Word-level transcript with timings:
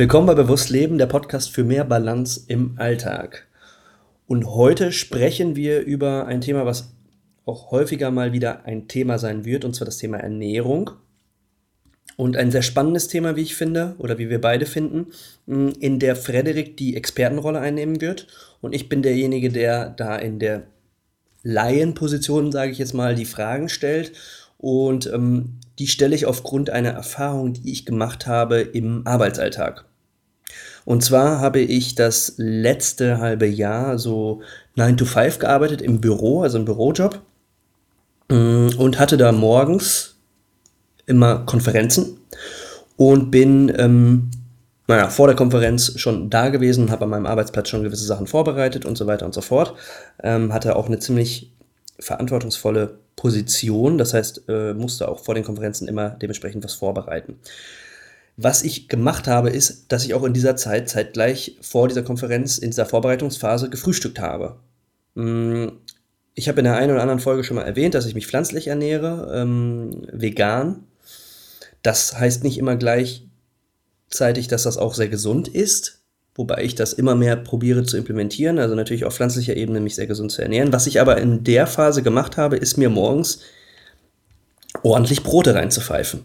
Willkommen 0.00 0.28
bei 0.28 0.34
Bewusst 0.34 0.70
Leben, 0.70 0.96
der 0.96 1.04
Podcast 1.04 1.50
für 1.50 1.62
mehr 1.62 1.84
Balance 1.84 2.40
im 2.46 2.72
Alltag. 2.78 3.46
Und 4.26 4.46
heute 4.46 4.92
sprechen 4.92 5.56
wir 5.56 5.82
über 5.82 6.24
ein 6.24 6.40
Thema, 6.40 6.64
was 6.64 6.94
auch 7.44 7.70
häufiger 7.70 8.10
mal 8.10 8.32
wieder 8.32 8.64
ein 8.64 8.88
Thema 8.88 9.18
sein 9.18 9.44
wird, 9.44 9.62
und 9.66 9.76
zwar 9.76 9.84
das 9.84 9.98
Thema 9.98 10.16
Ernährung. 10.16 10.92
Und 12.16 12.38
ein 12.38 12.50
sehr 12.50 12.62
spannendes 12.62 13.08
Thema, 13.08 13.36
wie 13.36 13.42
ich 13.42 13.54
finde, 13.54 13.94
oder 13.98 14.16
wie 14.16 14.30
wir 14.30 14.40
beide 14.40 14.64
finden, 14.64 15.08
in 15.46 15.98
der 15.98 16.16
Frederik 16.16 16.78
die 16.78 16.96
Expertenrolle 16.96 17.60
einnehmen 17.60 18.00
wird. 18.00 18.26
Und 18.62 18.74
ich 18.74 18.88
bin 18.88 19.02
derjenige, 19.02 19.50
der 19.50 19.90
da 19.90 20.16
in 20.16 20.38
der 20.38 20.62
Laienposition, 21.42 22.52
sage 22.52 22.72
ich 22.72 22.78
jetzt 22.78 22.94
mal, 22.94 23.14
die 23.14 23.26
Fragen 23.26 23.68
stellt. 23.68 24.12
Und 24.56 25.12
ähm, 25.12 25.58
die 25.78 25.88
stelle 25.88 26.14
ich 26.14 26.24
aufgrund 26.24 26.70
einer 26.70 26.90
Erfahrung, 26.90 27.52
die 27.52 27.70
ich 27.70 27.84
gemacht 27.84 28.26
habe 28.26 28.60
im 28.62 29.06
Arbeitsalltag. 29.06 29.89
Und 30.84 31.04
zwar 31.04 31.40
habe 31.40 31.60
ich 31.60 31.94
das 31.94 32.34
letzte 32.36 33.18
halbe 33.18 33.46
Jahr 33.46 33.98
so 33.98 34.42
9 34.76 34.96
to 34.96 35.04
5 35.04 35.38
gearbeitet 35.38 35.82
im 35.82 36.00
Büro, 36.00 36.42
also 36.42 36.58
im 36.58 36.64
Bürojob. 36.64 37.20
Mm, 38.28 38.68
und 38.78 38.98
hatte 38.98 39.16
da 39.16 39.32
morgens 39.32 40.16
immer 41.06 41.40
Konferenzen 41.46 42.18
und 42.96 43.30
bin 43.30 43.72
ähm, 43.76 44.30
naja, 44.90 45.08
vor 45.08 45.28
der 45.28 45.36
Konferenz 45.36 45.92
schon 46.00 46.30
da 46.30 46.48
gewesen, 46.48 46.90
habe 46.90 47.04
an 47.04 47.10
meinem 47.10 47.26
Arbeitsplatz 47.26 47.68
schon 47.68 47.84
gewisse 47.84 48.04
Sachen 48.04 48.26
vorbereitet 48.26 48.84
und 48.84 48.98
so 48.98 49.06
weiter 49.06 49.24
und 49.24 49.32
so 49.32 49.40
fort. 49.40 49.74
Ähm, 50.20 50.52
hatte 50.52 50.74
auch 50.74 50.86
eine 50.86 50.98
ziemlich 50.98 51.52
verantwortungsvolle 52.00 52.98
Position, 53.14 53.98
das 53.98 54.14
heißt, 54.14 54.48
äh, 54.48 54.74
musste 54.74 55.08
auch 55.08 55.20
vor 55.20 55.36
den 55.36 55.44
Konferenzen 55.44 55.86
immer 55.86 56.10
dementsprechend 56.10 56.64
was 56.64 56.74
vorbereiten. 56.74 57.38
Was 58.42 58.62
ich 58.62 58.88
gemacht 58.88 59.28
habe, 59.28 59.50
ist, 59.50 59.92
dass 59.92 60.02
ich 60.06 60.14
auch 60.14 60.24
in 60.24 60.32
dieser 60.32 60.56
Zeit 60.56 60.88
zeitgleich 60.88 61.58
vor 61.60 61.88
dieser 61.88 62.02
Konferenz, 62.02 62.56
in 62.56 62.70
dieser 62.70 62.86
Vorbereitungsphase 62.86 63.68
gefrühstückt 63.68 64.18
habe. 64.18 64.56
Mm, 65.14 65.66
ich 66.34 66.48
habe 66.48 66.60
in 66.60 66.64
der 66.64 66.76
einen 66.76 66.92
oder 66.92 67.02
anderen 67.02 67.20
Folge 67.20 67.44
schon 67.44 67.56
mal 67.56 67.64
erwähnt, 67.64 67.92
dass 67.92 68.06
ich 68.06 68.14
mich 68.14 68.26
pflanzlich 68.26 68.68
ernähre, 68.68 69.30
ähm, 69.34 70.06
vegan. 70.10 70.84
Das 71.82 72.18
heißt 72.18 72.42
nicht 72.42 72.56
immer 72.56 72.76
gleichzeitig, 72.76 74.48
dass 74.48 74.62
das 74.62 74.78
auch 74.78 74.94
sehr 74.94 75.08
gesund 75.08 75.46
ist, 75.46 76.00
wobei 76.34 76.64
ich 76.64 76.74
das 76.74 76.94
immer 76.94 77.14
mehr 77.14 77.36
probiere 77.36 77.82
zu 77.82 77.98
implementieren, 77.98 78.58
also 78.58 78.74
natürlich 78.74 79.04
auf 79.04 79.14
pflanzlicher 79.14 79.54
Ebene 79.54 79.80
mich 79.80 79.96
sehr 79.96 80.06
gesund 80.06 80.32
zu 80.32 80.40
ernähren. 80.40 80.72
Was 80.72 80.86
ich 80.86 80.98
aber 80.98 81.18
in 81.18 81.44
der 81.44 81.66
Phase 81.66 82.02
gemacht 82.02 82.38
habe, 82.38 82.56
ist 82.56 82.78
mir 82.78 82.88
morgens 82.88 83.40
ordentlich 84.82 85.24
Brote 85.24 85.54
reinzupfeifen. 85.54 86.22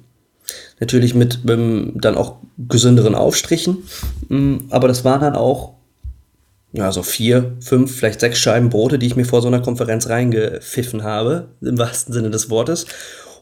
Natürlich 0.79 1.15
mit 1.15 1.39
ähm, 1.47 1.93
dann 1.95 2.15
auch 2.15 2.37
gesünderen 2.57 3.15
Aufstrichen. 3.15 3.77
Ähm, 4.29 4.65
aber 4.69 4.87
das 4.87 5.03
waren 5.03 5.21
dann 5.21 5.35
auch 5.35 5.73
ja, 6.73 6.91
so 6.91 7.03
vier, 7.03 7.55
fünf, 7.61 7.95
vielleicht 7.95 8.19
sechs 8.19 8.39
Scheiben 8.39 8.69
Brote, 8.69 8.99
die 8.99 9.07
ich 9.07 9.15
mir 9.15 9.25
vor 9.25 9.41
so 9.41 9.47
einer 9.47 9.61
Konferenz 9.61 10.09
reingepfiffen 10.09 11.03
habe, 11.03 11.47
im 11.61 11.77
wahrsten 11.77 12.13
Sinne 12.13 12.29
des 12.29 12.49
Wortes. 12.49 12.85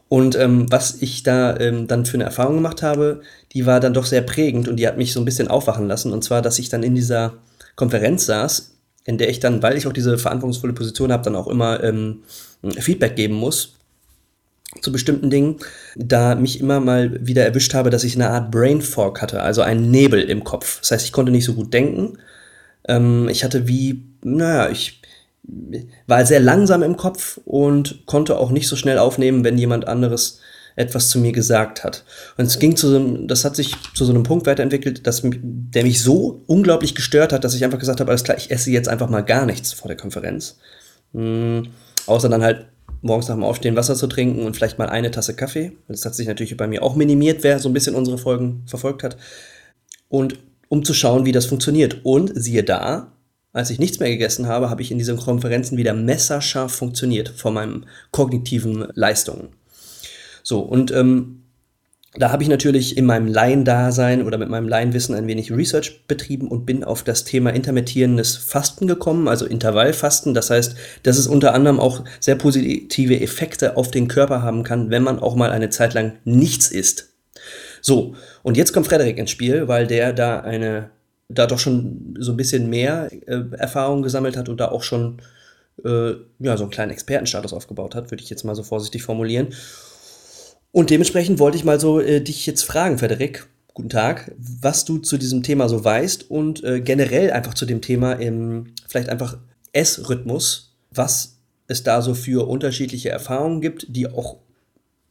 Und 0.08 0.36
ähm, 0.36 0.70
was 0.70 1.02
ich 1.02 1.24
da 1.24 1.56
ähm, 1.58 1.88
dann 1.88 2.06
für 2.06 2.14
eine 2.14 2.24
Erfahrung 2.24 2.56
gemacht 2.56 2.82
habe, 2.82 3.22
die 3.52 3.66
war 3.66 3.80
dann 3.80 3.94
doch 3.94 4.06
sehr 4.06 4.22
prägend 4.22 4.68
und 4.68 4.76
die 4.76 4.86
hat 4.86 4.98
mich 4.98 5.12
so 5.12 5.20
ein 5.20 5.24
bisschen 5.24 5.48
aufwachen 5.48 5.88
lassen. 5.88 6.12
Und 6.12 6.22
zwar, 6.22 6.42
dass 6.42 6.58
ich 6.58 6.68
dann 6.68 6.82
in 6.84 6.94
dieser 6.94 7.34
Konferenz 7.74 8.26
saß, 8.26 8.76
in 9.06 9.18
der 9.18 9.28
ich 9.28 9.40
dann, 9.40 9.62
weil 9.62 9.76
ich 9.76 9.86
auch 9.86 9.92
diese 9.92 10.16
verantwortungsvolle 10.16 10.72
Position 10.72 11.10
habe, 11.10 11.24
dann 11.24 11.34
auch 11.34 11.48
immer 11.48 11.82
ähm, 11.82 12.22
Feedback 12.78 13.16
geben 13.16 13.34
muss 13.34 13.74
zu 14.80 14.92
bestimmten 14.92 15.30
Dingen, 15.30 15.56
da 15.96 16.34
mich 16.34 16.60
immer 16.60 16.80
mal 16.80 17.26
wieder 17.26 17.44
erwischt 17.44 17.74
habe, 17.74 17.90
dass 17.90 18.04
ich 18.04 18.14
eine 18.16 18.30
Art 18.30 18.50
Brain 18.50 18.82
Fog 18.82 19.20
hatte, 19.22 19.42
also 19.42 19.62
einen 19.62 19.90
Nebel 19.90 20.22
im 20.22 20.44
Kopf. 20.44 20.80
Das 20.80 20.90
heißt, 20.90 21.06
ich 21.06 21.12
konnte 21.12 21.32
nicht 21.32 21.44
so 21.44 21.54
gut 21.54 21.72
denken. 21.72 22.18
Ähm, 22.88 23.28
ich 23.28 23.44
hatte 23.44 23.68
wie, 23.68 24.04
naja, 24.22 24.70
ich 24.70 25.00
war 26.06 26.24
sehr 26.24 26.40
langsam 26.40 26.82
im 26.82 26.96
Kopf 26.96 27.38
und 27.44 28.06
konnte 28.06 28.38
auch 28.38 28.50
nicht 28.50 28.66
so 28.68 28.76
schnell 28.76 28.98
aufnehmen, 28.98 29.44
wenn 29.44 29.58
jemand 29.58 29.86
anderes 29.86 30.40
etwas 30.76 31.08
zu 31.08 31.18
mir 31.18 31.32
gesagt 31.32 31.84
hat. 31.84 32.04
Und 32.36 32.46
es 32.46 32.58
ging 32.58 32.76
zu 32.76 32.88
so 32.88 32.96
einem, 32.96 33.28
das 33.28 33.44
hat 33.44 33.54
sich 33.54 33.76
zu 33.94 34.04
so 34.04 34.12
einem 34.12 34.24
Punkt 34.24 34.46
weiterentwickelt, 34.46 35.06
dass, 35.06 35.22
der 35.22 35.84
mich 35.84 36.02
so 36.02 36.42
unglaublich 36.46 36.94
gestört 36.94 37.32
hat, 37.32 37.44
dass 37.44 37.54
ich 37.54 37.64
einfach 37.64 37.78
gesagt 37.78 38.00
habe, 38.00 38.10
alles 38.10 38.24
klar, 38.24 38.36
ich 38.36 38.50
esse 38.50 38.70
jetzt 38.70 38.88
einfach 38.88 39.08
mal 39.08 39.20
gar 39.20 39.46
nichts 39.46 39.72
vor 39.72 39.88
der 39.88 39.96
Konferenz. 39.96 40.58
Mhm. 41.12 41.68
Außer 42.06 42.28
dann 42.28 42.42
halt 42.42 42.66
morgens 43.04 43.28
nach 43.28 43.36
dem 43.36 43.44
Aufstehen 43.44 43.76
Wasser 43.76 43.94
zu 43.94 44.06
trinken 44.06 44.46
und 44.46 44.56
vielleicht 44.56 44.78
mal 44.78 44.88
eine 44.88 45.10
Tasse 45.10 45.34
Kaffee. 45.34 45.72
Das 45.88 46.04
hat 46.04 46.14
sich 46.14 46.26
natürlich 46.26 46.56
bei 46.56 46.66
mir 46.66 46.82
auch 46.82 46.96
minimiert, 46.96 47.42
wer 47.42 47.58
so 47.58 47.68
ein 47.68 47.74
bisschen 47.74 47.94
unsere 47.94 48.18
Folgen 48.18 48.62
verfolgt 48.66 49.02
hat. 49.02 49.16
Und 50.08 50.38
um 50.68 50.84
zu 50.84 50.94
schauen, 50.94 51.24
wie 51.24 51.32
das 51.32 51.46
funktioniert. 51.46 52.00
Und 52.02 52.32
siehe 52.34 52.64
da, 52.64 53.12
als 53.52 53.70
ich 53.70 53.78
nichts 53.78 54.00
mehr 54.00 54.08
gegessen 54.08 54.48
habe, 54.48 54.70
habe 54.70 54.82
ich 54.82 54.90
in 54.90 54.98
diesen 54.98 55.18
Konferenzen 55.18 55.76
wieder 55.76 55.92
messerscharf 55.92 56.72
funktioniert 56.72 57.28
von 57.28 57.54
meinen 57.54 57.86
kognitiven 58.10 58.88
Leistungen. 58.94 59.50
So, 60.42 60.60
und 60.60 60.90
ähm, 60.90 61.43
da 62.16 62.30
habe 62.30 62.42
ich 62.42 62.48
natürlich 62.48 62.96
in 62.96 63.06
meinem 63.06 63.26
Laiendasein 63.26 64.24
oder 64.24 64.38
mit 64.38 64.48
meinem 64.48 64.68
Laienwissen 64.68 65.14
ein 65.14 65.26
wenig 65.26 65.50
Research 65.50 66.06
betrieben 66.06 66.46
und 66.46 66.64
bin 66.64 66.84
auf 66.84 67.02
das 67.02 67.24
Thema 67.24 67.50
intermittierendes 67.50 68.36
Fasten 68.36 68.86
gekommen, 68.86 69.26
also 69.26 69.46
Intervallfasten. 69.46 70.32
Das 70.32 70.50
heißt, 70.50 70.76
dass 71.02 71.18
es 71.18 71.26
unter 71.26 71.54
anderem 71.54 71.80
auch 71.80 72.04
sehr 72.20 72.36
positive 72.36 73.20
Effekte 73.20 73.76
auf 73.76 73.90
den 73.90 74.06
Körper 74.06 74.42
haben 74.42 74.62
kann, 74.62 74.90
wenn 74.90 75.02
man 75.02 75.18
auch 75.18 75.34
mal 75.34 75.50
eine 75.50 75.70
Zeit 75.70 75.94
lang 75.94 76.12
nichts 76.24 76.70
isst. 76.70 77.14
So, 77.80 78.14
und 78.42 78.56
jetzt 78.56 78.72
kommt 78.72 78.86
Frederik 78.86 79.18
ins 79.18 79.30
Spiel, 79.30 79.66
weil 79.66 79.86
der 79.86 80.12
da 80.12 80.40
eine, 80.40 80.90
da 81.28 81.46
doch 81.46 81.58
schon 81.58 82.14
so 82.18 82.32
ein 82.32 82.36
bisschen 82.36 82.70
mehr 82.70 83.10
äh, 83.26 83.42
Erfahrung 83.58 84.02
gesammelt 84.02 84.36
hat 84.36 84.48
und 84.48 84.60
da 84.60 84.68
auch 84.68 84.84
schon 84.84 85.20
äh, 85.84 86.12
ja, 86.38 86.56
so 86.56 86.64
einen 86.64 86.70
kleinen 86.70 86.92
Expertenstatus 86.92 87.52
aufgebaut 87.52 87.94
hat, 87.94 88.10
würde 88.10 88.22
ich 88.22 88.30
jetzt 88.30 88.44
mal 88.44 88.54
so 88.54 88.62
vorsichtig 88.62 89.02
formulieren. 89.02 89.48
Und 90.74 90.90
dementsprechend 90.90 91.38
wollte 91.38 91.56
ich 91.56 91.62
mal 91.62 91.78
so 91.78 92.00
äh, 92.00 92.20
dich 92.20 92.46
jetzt 92.46 92.64
fragen, 92.64 92.98
Frederik, 92.98 93.46
guten 93.74 93.90
Tag, 93.90 94.34
was 94.36 94.84
du 94.84 94.98
zu 94.98 95.18
diesem 95.18 95.44
Thema 95.44 95.68
so 95.68 95.84
weißt 95.84 96.28
und 96.28 96.64
äh, 96.64 96.80
generell 96.80 97.30
einfach 97.30 97.54
zu 97.54 97.64
dem 97.64 97.80
Thema 97.80 98.14
im 98.14 98.74
vielleicht 98.88 99.08
einfach 99.08 99.38
Essrhythmus, 99.72 100.74
was 100.90 101.38
es 101.68 101.84
da 101.84 102.02
so 102.02 102.12
für 102.14 102.48
unterschiedliche 102.48 103.10
Erfahrungen 103.10 103.60
gibt, 103.60 103.86
die 103.88 104.10
auch 104.10 104.38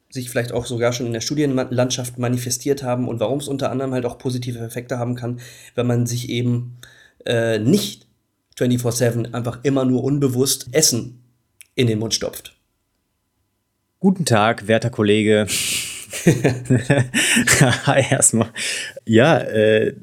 sich 0.10 0.30
vielleicht 0.30 0.52
auch 0.52 0.66
sogar 0.66 0.92
schon 0.92 1.06
in 1.06 1.14
der 1.14 1.22
Studienlandschaft 1.22 2.20
manifestiert 2.20 2.84
haben 2.84 3.08
und 3.08 3.22
warum 3.22 3.40
es 3.40 3.48
unter 3.48 3.72
anderem 3.72 3.94
halt 3.94 4.06
auch 4.06 4.18
positive 4.18 4.60
Effekte 4.60 5.00
haben 5.00 5.16
kann, 5.16 5.40
wenn 5.76 5.88
man 5.88 6.06
sich 6.08 6.28
eben 6.28 6.76
äh, 7.26 7.58
nicht 7.58 8.06
24/7 8.58 9.34
einfach 9.34 9.62
immer 9.64 9.86
nur 9.86 10.04
unbewusst 10.04 10.68
Essen 10.74 11.24
in 11.74 11.88
den 11.88 12.00
Mund 12.00 12.14
stopft. 12.14 12.54
Guten 14.04 14.26
Tag, 14.26 14.68
werter 14.68 14.90
Kollege. 14.90 15.48
Hi 17.86 18.04
erstmal. 18.12 18.50
Ja, 19.06 19.38
äh, 19.38 19.94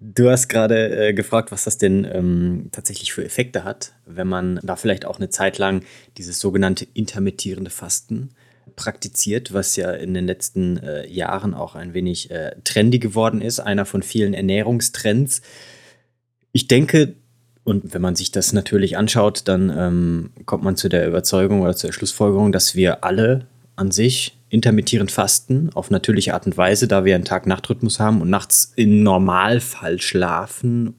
du 0.00 0.30
hast 0.30 0.48
gerade 0.48 1.08
äh, 1.08 1.12
gefragt, 1.12 1.52
was 1.52 1.64
das 1.64 1.76
denn 1.76 2.08
ähm, 2.10 2.70
tatsächlich 2.72 3.12
für 3.12 3.22
Effekte 3.22 3.62
hat, 3.62 3.92
wenn 4.06 4.26
man 4.26 4.58
da 4.62 4.76
vielleicht 4.76 5.04
auch 5.04 5.18
eine 5.18 5.28
Zeit 5.28 5.58
lang 5.58 5.84
dieses 6.16 6.40
sogenannte 6.40 6.86
intermittierende 6.94 7.68
Fasten 7.68 8.30
praktiziert, 8.74 9.52
was 9.52 9.76
ja 9.76 9.92
in 9.92 10.14
den 10.14 10.24
letzten 10.24 10.78
äh, 10.78 11.06
Jahren 11.06 11.52
auch 11.52 11.74
ein 11.74 11.92
wenig 11.92 12.30
äh, 12.30 12.56
trendy 12.64 13.00
geworden 13.00 13.42
ist, 13.42 13.60
einer 13.60 13.84
von 13.84 14.02
vielen 14.02 14.32
Ernährungstrends. 14.32 15.42
Ich 16.52 16.68
denke, 16.68 17.16
und 17.64 17.94
wenn 17.94 18.02
man 18.02 18.16
sich 18.16 18.32
das 18.32 18.52
natürlich 18.52 18.96
anschaut, 18.96 19.42
dann 19.46 19.72
ähm, 19.76 20.30
kommt 20.46 20.64
man 20.64 20.76
zu 20.76 20.88
der 20.88 21.06
Überzeugung 21.06 21.62
oder 21.62 21.76
zur 21.76 21.92
Schlussfolgerung, 21.92 22.50
dass 22.50 22.74
wir 22.74 23.04
alle 23.04 23.46
an 23.76 23.90
sich 23.90 24.36
intermittierend 24.48 25.10
fasten 25.10 25.70
auf 25.72 25.90
natürliche 25.90 26.34
Art 26.34 26.46
und 26.46 26.56
Weise, 26.56 26.88
da 26.88 27.04
wir 27.04 27.14
einen 27.14 27.24
Tag-Nacht-Rhythmus 27.24 28.00
haben 28.00 28.20
und 28.20 28.30
nachts 28.30 28.72
im 28.76 29.02
Normalfall 29.02 30.00
schlafen 30.00 30.94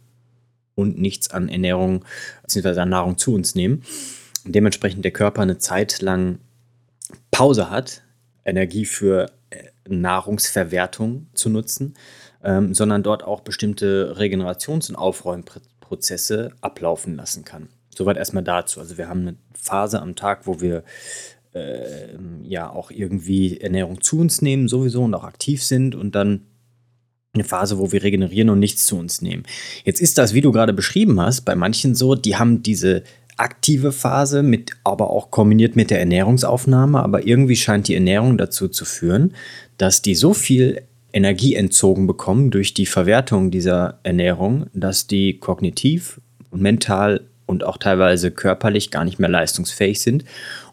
und 0.76 1.00
nichts 1.00 1.30
an 1.30 1.50
Ernährung 1.50 2.06
bzw. 2.44 2.80
an 2.80 2.90
Nahrung 2.90 3.18
zu 3.18 3.34
uns 3.34 3.56
nehmen. 3.56 3.84
Und 4.46 4.56
dementsprechend 4.56 5.04
der 5.06 5.12
Körper 5.12 5.42
eine 5.42 5.58
Zeit 5.58 6.02
lang 6.02 6.40
Pause 7.30 7.70
hat, 7.70 8.02
Energie 8.46 8.86
für 8.86 9.32
äh, 9.50 9.66
Nahrungsverwertung 9.88 11.28
zu 11.34 11.50
nutzen 11.50 11.94
ähm, 12.44 12.74
sondern 12.74 13.04
dort 13.04 13.24
auch 13.24 13.42
bestimmte 13.42 14.16
Regenerations- 14.18 14.90
und 14.90 14.96
Aufräumprozesse 15.94 16.52
ablaufen 16.62 17.16
lassen 17.16 17.46
kann. 17.46 17.70
Soweit 17.96 18.18
erstmal 18.18 18.44
dazu. 18.44 18.80
Also 18.80 18.98
wir 18.98 19.08
haben 19.08 19.22
eine 19.22 19.36
Phase 19.54 20.02
am 20.02 20.16
Tag, 20.16 20.48
wo 20.48 20.62
wir 20.62 20.84
äh, 21.54 22.18
ja 22.44 22.70
auch 22.70 22.92
irgendwie 22.92 23.60
Ernährung 23.60 24.02
zu 24.02 24.20
uns 24.20 24.42
nehmen, 24.42 24.68
sowieso 24.68 25.04
und 25.04 25.14
auch 25.14 25.24
aktiv 25.24 25.64
sind 25.64 25.96
und 25.96 26.16
dann 26.16 26.42
eine 27.34 27.44
Phase, 27.44 27.80
wo 27.80 27.92
wir 27.92 28.04
regenerieren 28.04 28.50
und 28.50 28.60
nichts 28.60 28.86
zu 28.86 28.98
uns 28.98 29.22
nehmen. 29.22 29.44
Jetzt 29.86 30.02
ist 30.02 30.18
das, 30.18 30.34
wie 30.34 30.42
du 30.42 30.52
gerade 30.52 30.74
beschrieben 30.74 31.20
hast, 31.20 31.42
bei 31.42 31.56
manchen 31.56 31.96
so, 31.96 32.16
die 32.16 32.36
haben 32.36 32.62
diese 32.62 33.04
aktive 33.38 33.92
Phase, 33.92 34.44
mit, 34.44 34.74
aber 34.84 35.10
auch 35.10 35.32
kombiniert 35.32 35.76
mit 35.76 35.90
der 35.90 36.00
Ernährungsaufnahme, 36.00 37.02
aber 37.02 37.26
irgendwie 37.26 37.56
scheint 37.56 37.88
die 37.88 37.96
Ernährung 37.96 38.38
dazu 38.38 38.68
zu 38.68 38.86
führen, 38.86 39.34
dass 39.78 40.04
die 40.04 40.14
so 40.14 40.36
viel 40.36 40.84
Energie 41.14 41.56
entzogen 41.56 42.08
bekommen 42.08 42.52
durch 42.52 42.74
die 42.74 42.88
Verwertung 42.88 43.52
dieser 43.52 44.00
Ernährung, 44.04 44.66
dass 44.74 45.08
die 45.08 45.38
kognitiv 45.38 46.20
und 46.50 46.62
mental 46.62 47.22
und 47.46 47.64
auch 47.64 47.78
teilweise 47.78 48.32
körperlich 48.32 48.90
gar 48.90 49.06
nicht 49.06 49.20
mehr 49.20 49.30
leistungsfähig 49.30 50.02
sind 50.02 50.26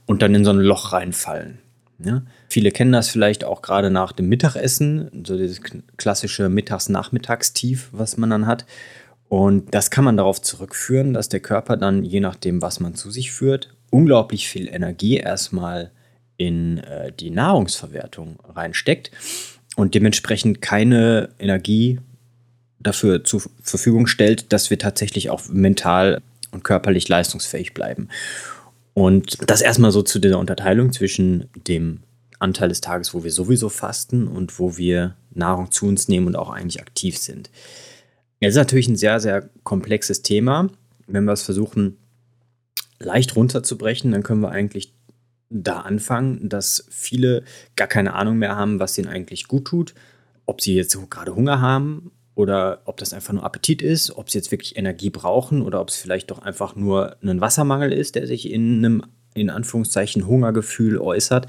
und 0.06 0.22
dann 0.22 0.34
in 0.34 0.44
so 0.44 0.50
ein 0.50 0.58
Loch 0.58 0.92
reinfallen. 0.92 1.58
Ja? 2.02 2.22
Viele 2.48 2.70
kennen 2.70 2.92
das 2.92 3.10
vielleicht 3.10 3.44
auch 3.44 3.60
gerade 3.60 3.90
nach 3.90 4.12
dem 4.12 4.28
Mittagessen, 4.28 5.10
so 5.26 5.36
dieses 5.36 5.60
klassische 5.98 6.48
Mittags-Nachmittagstief, 6.48 7.90
was 7.92 8.16
man 8.16 8.30
dann 8.30 8.46
hat. 8.46 8.64
Und 9.28 9.74
das 9.74 9.90
kann 9.90 10.04
man 10.04 10.16
darauf 10.16 10.40
zurückführen, 10.40 11.12
dass 11.12 11.28
der 11.28 11.40
Körper 11.40 11.76
dann, 11.76 12.02
je 12.02 12.20
nachdem, 12.20 12.62
was 12.62 12.80
man 12.80 12.94
zu 12.94 13.10
sich 13.10 13.30
führt, 13.30 13.72
unglaublich 13.90 14.48
viel 14.48 14.68
Energie 14.68 15.18
erstmal 15.18 15.90
in 16.36 16.78
äh, 16.78 17.12
die 17.12 17.30
Nahrungsverwertung 17.30 18.38
reinsteckt 18.48 19.10
und 19.80 19.94
dementsprechend 19.94 20.60
keine 20.60 21.30
Energie 21.38 22.00
dafür 22.80 23.24
zur 23.24 23.42
Verfügung 23.62 24.06
stellt, 24.06 24.52
dass 24.52 24.68
wir 24.68 24.78
tatsächlich 24.78 25.30
auch 25.30 25.48
mental 25.48 26.20
und 26.50 26.64
körperlich 26.64 27.08
leistungsfähig 27.08 27.72
bleiben. 27.72 28.08
Und 28.92 29.38
das 29.48 29.62
erstmal 29.62 29.90
so 29.90 30.02
zu 30.02 30.18
dieser 30.18 30.38
Unterteilung 30.38 30.92
zwischen 30.92 31.48
dem 31.66 32.00
Anteil 32.38 32.68
des 32.68 32.82
Tages, 32.82 33.14
wo 33.14 33.24
wir 33.24 33.30
sowieso 33.30 33.70
fasten 33.70 34.28
und 34.28 34.58
wo 34.58 34.76
wir 34.76 35.16
Nahrung 35.32 35.70
zu 35.70 35.86
uns 35.86 36.08
nehmen 36.08 36.26
und 36.26 36.36
auch 36.36 36.50
eigentlich 36.50 36.80
aktiv 36.80 37.16
sind. 37.16 37.50
Es 38.40 38.50
ist 38.50 38.56
natürlich 38.56 38.88
ein 38.88 38.96
sehr, 38.96 39.18
sehr 39.18 39.48
komplexes 39.64 40.22
Thema. 40.22 40.68
Wenn 41.06 41.24
wir 41.24 41.32
es 41.32 41.42
versuchen, 41.42 41.96
leicht 42.98 43.36
runterzubrechen, 43.36 44.12
dann 44.12 44.22
können 44.22 44.40
wir 44.40 44.50
eigentlich 44.50 44.92
da 45.50 45.80
anfangen, 45.80 46.48
dass 46.48 46.86
viele 46.90 47.42
gar 47.76 47.88
keine 47.88 48.14
Ahnung 48.14 48.38
mehr 48.38 48.56
haben, 48.56 48.78
was 48.80 48.96
ihnen 48.96 49.08
eigentlich 49.08 49.48
gut 49.48 49.66
tut, 49.66 49.94
ob 50.46 50.60
sie 50.60 50.74
jetzt 50.74 50.96
gerade 51.10 51.34
Hunger 51.34 51.60
haben 51.60 52.12
oder 52.34 52.82
ob 52.84 52.96
das 52.96 53.12
einfach 53.12 53.32
nur 53.32 53.44
Appetit 53.44 53.82
ist, 53.82 54.16
ob 54.16 54.30
sie 54.30 54.38
jetzt 54.38 54.52
wirklich 54.52 54.76
Energie 54.76 55.10
brauchen 55.10 55.62
oder 55.62 55.80
ob 55.80 55.88
es 55.88 55.96
vielleicht 55.96 56.30
doch 56.30 56.38
einfach 56.38 56.76
nur 56.76 57.16
ein 57.22 57.40
Wassermangel 57.40 57.92
ist, 57.92 58.14
der 58.14 58.26
sich 58.26 58.50
in 58.50 58.78
einem 58.78 59.02
in 59.34 59.50
Anführungszeichen 59.50 60.26
Hungergefühl 60.26 60.98
äußert. 60.98 61.46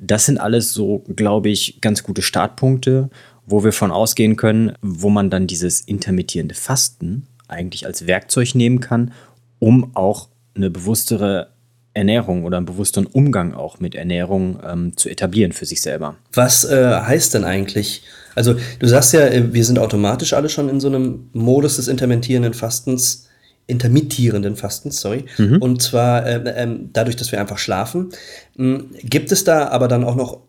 Das 0.00 0.24
sind 0.24 0.38
alles 0.38 0.72
so, 0.72 1.04
glaube 1.14 1.50
ich, 1.50 1.80
ganz 1.82 2.02
gute 2.02 2.22
Startpunkte, 2.22 3.10
wo 3.44 3.64
wir 3.64 3.72
von 3.72 3.90
ausgehen 3.90 4.36
können, 4.36 4.72
wo 4.80 5.10
man 5.10 5.28
dann 5.28 5.46
dieses 5.46 5.82
intermittierende 5.82 6.54
Fasten 6.54 7.26
eigentlich 7.46 7.86
als 7.86 8.06
Werkzeug 8.06 8.54
nehmen 8.54 8.80
kann, 8.80 9.12
um 9.58 9.94
auch 9.94 10.28
eine 10.54 10.70
bewusstere 10.70 11.50
Ernährung 11.98 12.44
oder 12.44 12.56
einen 12.56 12.66
bewussteren 12.66 13.06
Umgang 13.06 13.54
auch 13.54 13.80
mit 13.80 13.94
Ernährung 13.94 14.58
ähm, 14.66 14.96
zu 14.96 15.08
etablieren 15.08 15.52
für 15.52 15.66
sich 15.66 15.82
selber. 15.82 16.16
Was 16.32 16.64
äh, 16.64 17.00
heißt 17.00 17.34
denn 17.34 17.44
eigentlich? 17.44 18.02
Also 18.34 18.54
du 18.78 18.86
sagst 18.86 19.12
ja, 19.12 19.26
äh, 19.26 19.52
wir 19.52 19.64
sind 19.64 19.78
automatisch 19.78 20.32
alle 20.32 20.48
schon 20.48 20.68
in 20.68 20.80
so 20.80 20.88
einem 20.88 21.28
Modus 21.32 21.76
des 21.76 21.88
intermittierenden 21.88 22.54
Fastens, 22.54 23.26
intermittierenden 23.66 24.56
Fastens, 24.56 25.00
sorry. 25.00 25.24
Mhm. 25.36 25.58
Und 25.60 25.82
zwar 25.82 26.24
äh, 26.24 26.36
äh, 26.36 26.68
dadurch, 26.92 27.16
dass 27.16 27.32
wir 27.32 27.40
einfach 27.40 27.58
schlafen. 27.58 28.10
Ähm, 28.58 28.90
gibt 29.02 29.32
es 29.32 29.44
da 29.44 29.68
aber 29.68 29.88
dann 29.88 30.04
auch 30.04 30.16
noch 30.16 30.48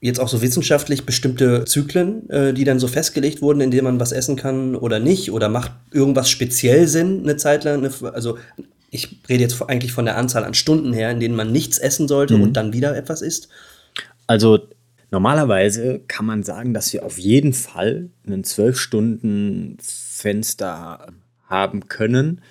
jetzt 0.00 0.18
auch 0.18 0.28
so 0.28 0.40
wissenschaftlich 0.40 1.04
bestimmte 1.04 1.64
Zyklen, 1.64 2.28
äh, 2.30 2.54
die 2.54 2.64
dann 2.64 2.78
so 2.78 2.88
festgelegt 2.88 3.42
wurden, 3.42 3.60
in 3.60 3.70
denen 3.70 3.84
man 3.84 4.00
was 4.00 4.12
essen 4.12 4.36
kann 4.36 4.74
oder 4.74 4.98
nicht? 4.98 5.30
Oder 5.32 5.48
macht 5.48 5.72
irgendwas 5.92 6.30
speziell 6.30 6.88
Sinn 6.88 7.20
eine 7.22 7.36
Zeit 7.36 7.64
lang? 7.64 7.84
Eine, 7.84 8.14
also 8.14 8.38
ich 8.90 9.20
rede 9.28 9.42
jetzt 9.42 9.62
eigentlich 9.62 9.92
von 9.92 10.04
der 10.04 10.16
Anzahl 10.16 10.44
an 10.44 10.54
Stunden 10.54 10.92
her, 10.92 11.10
in 11.10 11.20
denen 11.20 11.36
man 11.36 11.52
nichts 11.52 11.78
essen 11.78 12.08
sollte 12.08 12.36
mhm. 12.36 12.42
und 12.42 12.52
dann 12.54 12.72
wieder 12.72 12.96
etwas 12.96 13.22
isst? 13.22 13.48
Also 14.26 14.68
normalerweise 15.10 16.00
kann 16.06 16.26
man 16.26 16.42
sagen, 16.42 16.74
dass 16.74 16.92
wir 16.92 17.04
auf 17.04 17.18
jeden 17.18 17.52
Fall 17.52 18.10
einen 18.26 18.44
zwölf 18.44 18.78
Stunden 18.78 19.76
Fenster 19.80 21.06
haben 21.46 21.88
können, 21.88 22.42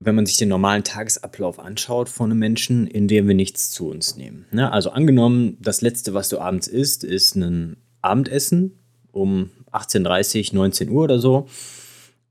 wenn 0.00 0.14
man 0.14 0.26
sich 0.26 0.36
den 0.36 0.48
normalen 0.48 0.84
Tagesablauf 0.84 1.58
anschaut 1.58 2.08
von 2.08 2.30
einem 2.30 2.38
Menschen, 2.38 2.86
in 2.86 3.08
dem 3.08 3.28
wir 3.28 3.34
nichts 3.34 3.70
zu 3.70 3.88
uns 3.88 4.16
nehmen. 4.16 4.46
Ja, 4.52 4.70
also 4.70 4.90
angenommen, 4.90 5.56
das 5.60 5.80
letzte, 5.80 6.12
was 6.12 6.28
du 6.28 6.38
abends 6.38 6.66
isst, 6.66 7.04
ist 7.04 7.36
ein 7.36 7.76
Abendessen 8.02 8.78
um 9.12 9.50
18.30 9.72 10.54
19 10.54 10.90
Uhr 10.90 11.04
oder 11.04 11.18
so. 11.18 11.46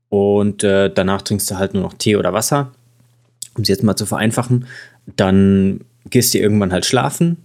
Und 0.08 0.62
äh, 0.62 0.92
danach 0.92 1.22
trinkst 1.22 1.50
du 1.50 1.56
halt 1.56 1.74
nur 1.74 1.82
noch 1.82 1.94
Tee 1.94 2.14
oder 2.14 2.32
Wasser 2.32 2.72
um 3.56 3.62
es 3.62 3.68
jetzt 3.68 3.82
mal 3.82 3.96
zu 3.96 4.06
vereinfachen, 4.06 4.66
dann 5.16 5.80
gehst 6.10 6.34
du 6.34 6.38
irgendwann 6.38 6.72
halt 6.72 6.86
schlafen 6.86 7.38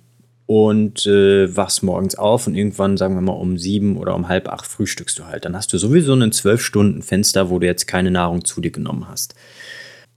und 0.46 1.06
äh, 1.06 1.56
wachst 1.56 1.82
morgens 1.82 2.16
auf 2.16 2.48
und 2.48 2.56
irgendwann, 2.56 2.98
sagen 2.98 3.16
wir 3.16 3.22
mal, 3.22 3.32
um 3.32 3.58
sieben 3.58 3.98
oder 3.98 4.16
um 4.16 4.28
halb 4.28 4.50
acht 4.50 4.66
frühstückst 4.66 5.18
du 5.18 5.26
halt. 5.26 5.46
Dann 5.46 5.56
hast 5.56 5.72
du 5.72 5.78
sowieso 5.78 6.14
ein 6.14 6.32
zwölf 6.32 6.62
Stunden 6.62 7.02
Fenster, 7.02 7.50
wo 7.50 7.60
du 7.60 7.68
jetzt 7.68 7.88
keine 7.88 8.12
Nahrung 8.12 8.44
zu 8.44 8.60
dir 8.60 8.72
genommen 8.72 9.08
hast. 9.08 9.36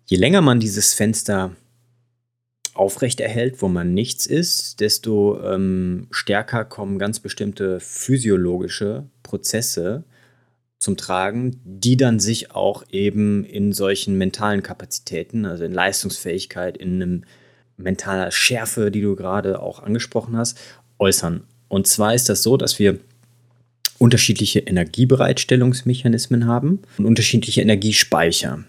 Je 0.07 0.17
länger 0.17 0.41
man 0.41 0.61
dieses 0.61 0.93
Fenster 0.93 1.53
aufrechterhält, 2.75 3.63
wo 3.63 3.69
man 3.69 3.95
nichts 3.95 4.27
isst, 4.27 4.81
desto 4.81 5.41
ähm, 5.41 6.09
stärker 6.11 6.65
kommen 6.65 6.99
ganz 6.99 7.21
bestimmte 7.21 7.79
physiologische 7.79 9.05
Prozesse 9.23 10.03
zum 10.85 10.97
Tragen, 10.97 11.61
die 11.65 11.97
dann 11.97 12.21
sich 12.21 12.53
auch 12.53 12.85
eben 12.91 13.45
in 13.45 13.73
solchen 13.73 14.17
mentalen 14.19 14.63
Kapazitäten, 14.63 15.47
also 15.47 15.65
in 15.65 15.73
Leistungsfähigkeit, 15.73 16.77
in 16.77 17.03
einem 17.03 17.25
mentaler 17.77 18.31
Schärfe, 18.31 18.91
die 18.91 19.01
du 19.01 19.17
gerade 19.17 19.61
auch 19.61 19.83
angesprochen 19.83 20.37
hast, 20.37 20.61
äußern. 20.99 21.43
Und 21.69 21.87
zwar 21.87 22.15
ist 22.15 22.29
das 22.29 22.43
so, 22.43 22.57
dass 22.57 22.79
wir 22.79 22.99
unterschiedliche 23.99 24.61
Energiebereitstellungsmechanismen 24.61 26.47
haben 26.47 26.81
und 26.99 27.07
unterschiedliche 27.07 27.63
Energiespeicher. 27.63 28.65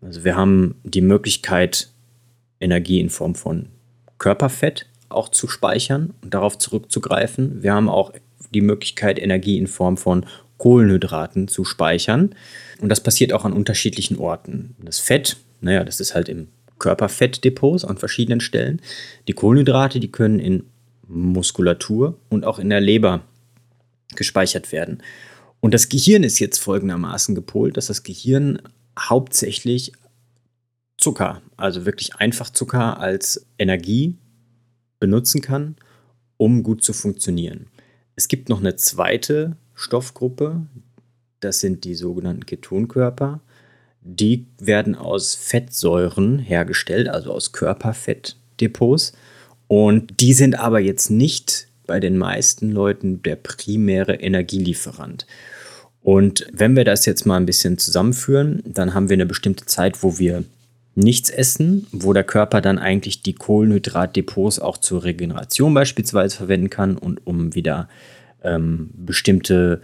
Also 0.00 0.24
wir 0.24 0.36
haben 0.36 0.76
die 0.84 1.02
Möglichkeit, 1.02 1.90
Energie 2.60 2.98
in 2.98 3.10
Form 3.10 3.34
von 3.34 3.66
Körperfett 4.16 4.86
auch 5.10 5.28
zu 5.28 5.48
speichern 5.48 6.14
und 6.22 6.32
darauf 6.32 6.56
zurückzugreifen. 6.56 7.62
Wir 7.62 7.74
haben 7.74 7.88
auch 7.88 8.12
die 8.54 8.62
Möglichkeit, 8.62 9.18
Energie 9.18 9.58
in 9.58 9.66
Form 9.66 9.96
von 9.96 10.24
Kohlenhydraten 10.58 11.48
zu 11.48 11.64
speichern. 11.64 12.34
Und 12.80 12.90
das 12.90 13.02
passiert 13.02 13.32
auch 13.32 13.44
an 13.44 13.52
unterschiedlichen 13.52 14.18
Orten. 14.18 14.74
Das 14.80 14.98
Fett, 14.98 15.36
naja, 15.60 15.84
das 15.84 16.00
ist 16.00 16.14
halt 16.14 16.28
im 16.28 16.48
Körperfettdepots 16.78 17.84
an 17.84 17.96
verschiedenen 17.96 18.40
Stellen. 18.40 18.80
Die 19.26 19.32
Kohlenhydrate, 19.32 20.00
die 20.00 20.12
können 20.12 20.38
in 20.38 20.64
Muskulatur 21.06 22.18
und 22.28 22.44
auch 22.44 22.58
in 22.58 22.70
der 22.70 22.80
Leber 22.80 23.22
gespeichert 24.14 24.72
werden. 24.72 25.02
Und 25.60 25.74
das 25.74 25.88
Gehirn 25.88 26.22
ist 26.22 26.38
jetzt 26.38 26.58
folgendermaßen 26.58 27.34
gepolt, 27.34 27.76
dass 27.76 27.86
das 27.86 28.02
Gehirn 28.02 28.60
hauptsächlich 28.98 29.92
Zucker, 30.96 31.42
also 31.56 31.84
wirklich 31.86 32.16
einfach 32.16 32.50
Zucker 32.50 33.00
als 33.00 33.46
Energie 33.58 34.16
benutzen 34.98 35.40
kann, 35.40 35.76
um 36.36 36.62
gut 36.62 36.82
zu 36.82 36.92
funktionieren. 36.92 37.66
Es 38.16 38.28
gibt 38.28 38.48
noch 38.48 38.58
eine 38.58 38.76
zweite 38.76 39.56
Stoffgruppe. 39.78 40.66
Das 41.40 41.60
sind 41.60 41.84
die 41.84 41.94
sogenannten 41.94 42.46
Ketonkörper. 42.46 43.40
Die 44.02 44.46
werden 44.58 44.94
aus 44.96 45.34
Fettsäuren 45.34 46.38
hergestellt, 46.38 47.08
also 47.08 47.32
aus 47.32 47.52
Körperfettdepots. 47.52 49.12
Und 49.68 50.20
die 50.20 50.32
sind 50.32 50.58
aber 50.58 50.80
jetzt 50.80 51.10
nicht 51.10 51.68
bei 51.86 52.00
den 52.00 52.18
meisten 52.18 52.72
Leuten 52.72 53.22
der 53.22 53.36
primäre 53.36 54.14
Energielieferant. 54.14 55.26
Und 56.02 56.46
wenn 56.52 56.74
wir 56.74 56.84
das 56.84 57.06
jetzt 57.06 57.24
mal 57.24 57.36
ein 57.36 57.46
bisschen 57.46 57.78
zusammenführen, 57.78 58.62
dann 58.64 58.94
haben 58.94 59.08
wir 59.08 59.14
eine 59.14 59.26
bestimmte 59.26 59.66
Zeit, 59.66 60.02
wo 60.02 60.18
wir 60.18 60.44
nichts 60.94 61.30
essen, 61.30 61.86
wo 61.92 62.12
der 62.12 62.24
Körper 62.24 62.60
dann 62.60 62.78
eigentlich 62.78 63.22
die 63.22 63.34
Kohlenhydratdepots 63.34 64.58
auch 64.58 64.78
zur 64.78 65.04
Regeneration 65.04 65.72
beispielsweise 65.72 66.36
verwenden 66.36 66.70
kann 66.70 66.96
und 66.96 67.24
um 67.26 67.54
wieder 67.54 67.88
ähm, 68.42 68.90
bestimmte 68.94 69.80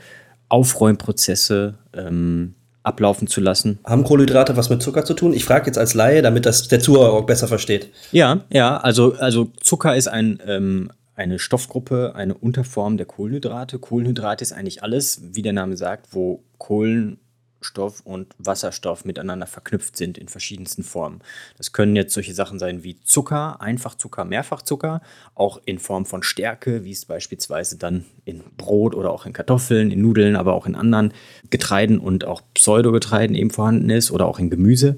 Aufräumprozesse 0.49 1.75
ähm, 1.93 2.55
ablaufen 2.83 3.27
zu 3.27 3.41
lassen. 3.41 3.79
Haben 3.85 4.05
Kohlenhydrate 4.05 4.57
was 4.57 4.71
mit 4.71 4.83
Zucker 4.83 5.05
zu 5.05 5.15
tun? 5.15 5.33
Ich 5.33 5.45
frage 5.45 5.67
jetzt 5.67 5.79
als 5.79 5.95
Laie, 5.95 6.23
damit 6.23 6.47
das 6.47 6.69
der 6.69 6.81
Zuhörer 6.81 7.13
auch 7.13 7.25
besser 7.25 7.49
versteht. 7.49 7.91
Ja, 8.13 8.45
ja, 8.51 8.77
also, 8.77 9.15
also 9.15 9.51
Zucker 9.63 9.97
ist 9.97 10.07
ein, 10.07 10.39
ähm, 10.47 10.91
eine 11.17 11.39
Stoffgruppe, 11.39 12.13
eine 12.15 12.35
Unterform 12.35 12.97
der 12.97 13.07
Kohlenhydrate. 13.07 13.79
Kohlenhydrate 13.79 14.43
ist 14.43 14.53
eigentlich 14.53 14.83
alles, 14.83 15.21
wie 15.33 15.43
der 15.43 15.55
Name 15.55 15.77
sagt, 15.77 16.09
wo 16.13 16.43
Kohlen 16.59 17.19
Stoff 17.65 18.01
und 18.05 18.35
Wasserstoff 18.39 19.05
miteinander 19.05 19.47
verknüpft 19.47 19.97
sind 19.97 20.19
in 20.19 20.29
verschiedensten 20.29 20.83
Formen. 20.83 21.21
Das 21.57 21.73
können 21.73 21.97
jetzt 21.97 22.15
solche 22.15 22.35
Sachen 22.35 22.59
sein 22.59 22.85
wie 22.85 23.01
Zucker, 23.01 23.61
Einfachzucker, 23.61 24.25
Mehrfachzucker, 24.25 25.01
auch 25.35 25.61
in 25.65 25.79
Form 25.79 26.07
von 26.07 26.23
Stärke, 26.23 26.85
wie 26.85 26.93
es 26.93 27.05
beispielsweise 27.05 27.79
dann 27.79 28.05
in 28.25 28.43
Brot 28.57 28.95
oder 28.95 29.11
auch 29.11 29.27
in 29.27 29.33
Kartoffeln, 29.33 29.91
in 29.91 30.03
Nudeln, 30.03 30.37
aber 30.37 30.55
auch 30.55 30.67
in 30.67 30.75
anderen 30.75 31.13
Getreiden 31.51 31.99
und 31.99 32.25
auch 32.25 32.43
Pseudogetreiden 32.55 33.35
eben 33.35 33.51
vorhanden 33.51 33.91
ist 33.91 34.11
oder 34.11 34.27
auch 34.27 34.39
in 34.39 34.51
Gemüse. 34.51 34.97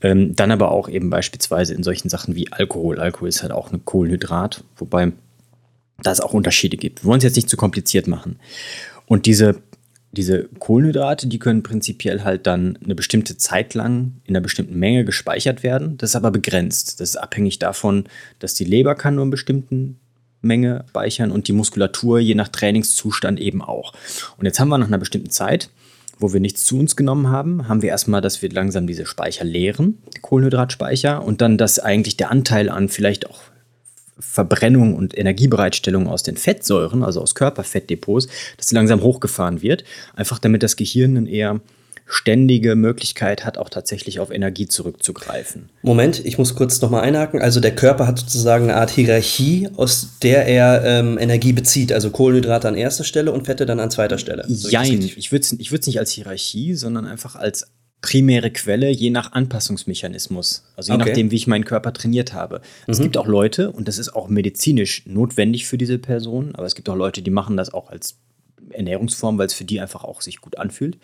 Ähm, 0.00 0.34
dann 0.34 0.50
aber 0.50 0.70
auch 0.70 0.88
eben 0.88 1.10
beispielsweise 1.10 1.74
in 1.74 1.82
solchen 1.82 2.08
Sachen 2.08 2.34
wie 2.34 2.52
Alkohol. 2.52 2.98
Alkohol 2.98 3.28
ist 3.28 3.42
halt 3.42 3.52
auch 3.52 3.72
ein 3.72 3.84
Kohlenhydrat, 3.84 4.64
wobei 4.76 5.12
da 6.02 6.12
es 6.12 6.20
auch 6.20 6.34
Unterschiede 6.34 6.76
gibt. 6.76 7.02
Wir 7.02 7.08
wollen 7.08 7.18
es 7.18 7.24
jetzt 7.24 7.36
nicht 7.36 7.48
zu 7.48 7.56
kompliziert 7.56 8.06
machen. 8.06 8.38
Und 9.06 9.26
diese 9.26 9.62
diese 10.16 10.48
Kohlenhydrate, 10.58 11.26
die 11.26 11.38
können 11.38 11.62
prinzipiell 11.62 12.24
halt 12.24 12.46
dann 12.46 12.78
eine 12.82 12.94
bestimmte 12.94 13.36
Zeit 13.36 13.74
lang 13.74 14.14
in 14.24 14.34
einer 14.34 14.42
bestimmten 14.42 14.78
Menge 14.78 15.04
gespeichert 15.04 15.62
werden. 15.62 15.98
Das 15.98 16.10
ist 16.10 16.16
aber 16.16 16.30
begrenzt. 16.30 17.00
Das 17.00 17.10
ist 17.10 17.16
abhängig 17.16 17.58
davon, 17.58 18.04
dass 18.38 18.54
die 18.54 18.64
Leber 18.64 18.94
kann 18.94 19.14
nur 19.14 19.24
eine 19.24 19.30
bestimmte 19.30 19.94
Menge 20.40 20.84
speichern 20.88 21.30
und 21.30 21.48
die 21.48 21.52
Muskulatur 21.52 22.18
je 22.18 22.34
nach 22.34 22.48
Trainingszustand 22.48 23.40
eben 23.40 23.62
auch. 23.62 23.92
Und 24.38 24.46
jetzt 24.46 24.60
haben 24.60 24.68
wir 24.68 24.78
nach 24.78 24.86
einer 24.86 24.98
bestimmten 24.98 25.30
Zeit, 25.30 25.70
wo 26.18 26.32
wir 26.32 26.40
nichts 26.40 26.64
zu 26.64 26.78
uns 26.78 26.96
genommen 26.96 27.28
haben, 27.28 27.68
haben 27.68 27.82
wir 27.82 27.90
erstmal, 27.90 28.22
dass 28.22 28.40
wir 28.40 28.50
langsam 28.50 28.86
diese 28.86 29.04
Speicher 29.04 29.44
leeren, 29.44 29.98
die 30.14 30.20
Kohlenhydratspeicher, 30.20 31.22
und 31.22 31.40
dann, 31.42 31.58
dass 31.58 31.78
eigentlich 31.78 32.16
der 32.16 32.30
Anteil 32.30 32.70
an 32.70 32.88
vielleicht 32.88 33.28
auch 33.28 33.40
Verbrennung 34.18 34.94
und 34.94 35.16
Energiebereitstellung 35.16 36.08
aus 36.08 36.22
den 36.22 36.36
Fettsäuren, 36.36 37.02
also 37.02 37.20
aus 37.20 37.34
Körperfettdepots, 37.34 38.28
dass 38.56 38.66
sie 38.68 38.74
langsam 38.74 39.02
hochgefahren 39.02 39.62
wird. 39.62 39.84
Einfach 40.14 40.38
damit 40.38 40.62
das 40.62 40.76
Gehirn 40.76 41.16
eine 41.16 41.30
eher 41.30 41.60
ständige 42.08 42.76
Möglichkeit 42.76 43.44
hat, 43.44 43.58
auch 43.58 43.68
tatsächlich 43.68 44.20
auf 44.20 44.30
Energie 44.30 44.68
zurückzugreifen. 44.68 45.70
Moment, 45.82 46.24
ich 46.24 46.38
muss 46.38 46.54
kurz 46.54 46.80
nochmal 46.80 47.02
einhaken. 47.02 47.42
Also 47.42 47.58
der 47.58 47.74
Körper 47.74 48.06
hat 48.06 48.20
sozusagen 48.20 48.64
eine 48.64 48.76
Art 48.76 48.90
Hierarchie, 48.90 49.68
aus 49.76 50.18
der 50.22 50.46
er 50.46 50.84
ähm, 50.84 51.18
Energie 51.18 51.52
bezieht. 51.52 51.92
Also 51.92 52.10
Kohlenhydrate 52.10 52.68
an 52.68 52.76
erster 52.76 53.02
Stelle 53.02 53.32
und 53.32 53.46
Fette 53.46 53.66
dann 53.66 53.80
an 53.80 53.90
zweiter 53.90 54.18
Stelle. 54.18 54.44
So 54.46 54.68
Jein, 54.68 55.02
ich 55.02 55.32
würde 55.32 55.42
es 55.42 55.52
ich 55.52 55.72
nicht 55.72 55.98
als 55.98 56.12
Hierarchie, 56.12 56.74
sondern 56.74 57.06
einfach 57.06 57.34
als 57.34 57.66
primäre 58.06 58.52
Quelle 58.52 58.88
je 58.88 59.10
nach 59.10 59.32
Anpassungsmechanismus. 59.32 60.62
Also 60.76 60.92
je 60.92 60.96
okay. 60.96 61.08
nachdem, 61.08 61.32
wie 61.32 61.34
ich 61.34 61.48
meinen 61.48 61.64
Körper 61.64 61.92
trainiert 61.92 62.34
habe. 62.34 62.60
Mhm. 62.86 62.92
Es 62.92 63.00
gibt 63.00 63.16
auch 63.16 63.26
Leute, 63.26 63.72
und 63.72 63.88
das 63.88 63.98
ist 63.98 64.14
auch 64.14 64.28
medizinisch 64.28 65.04
notwendig 65.06 65.66
für 65.66 65.76
diese 65.76 65.98
Person, 65.98 66.54
aber 66.54 66.66
es 66.66 66.76
gibt 66.76 66.88
auch 66.88 66.94
Leute, 66.94 67.20
die 67.20 67.32
machen 67.32 67.56
das 67.56 67.74
auch 67.74 67.90
als 67.90 68.18
Ernährungsform, 68.70 69.38
weil 69.38 69.48
es 69.48 69.54
für 69.54 69.64
die 69.64 69.80
einfach 69.80 70.04
auch 70.04 70.20
sich 70.20 70.40
gut 70.40 70.56
anfühlt. 70.56 70.98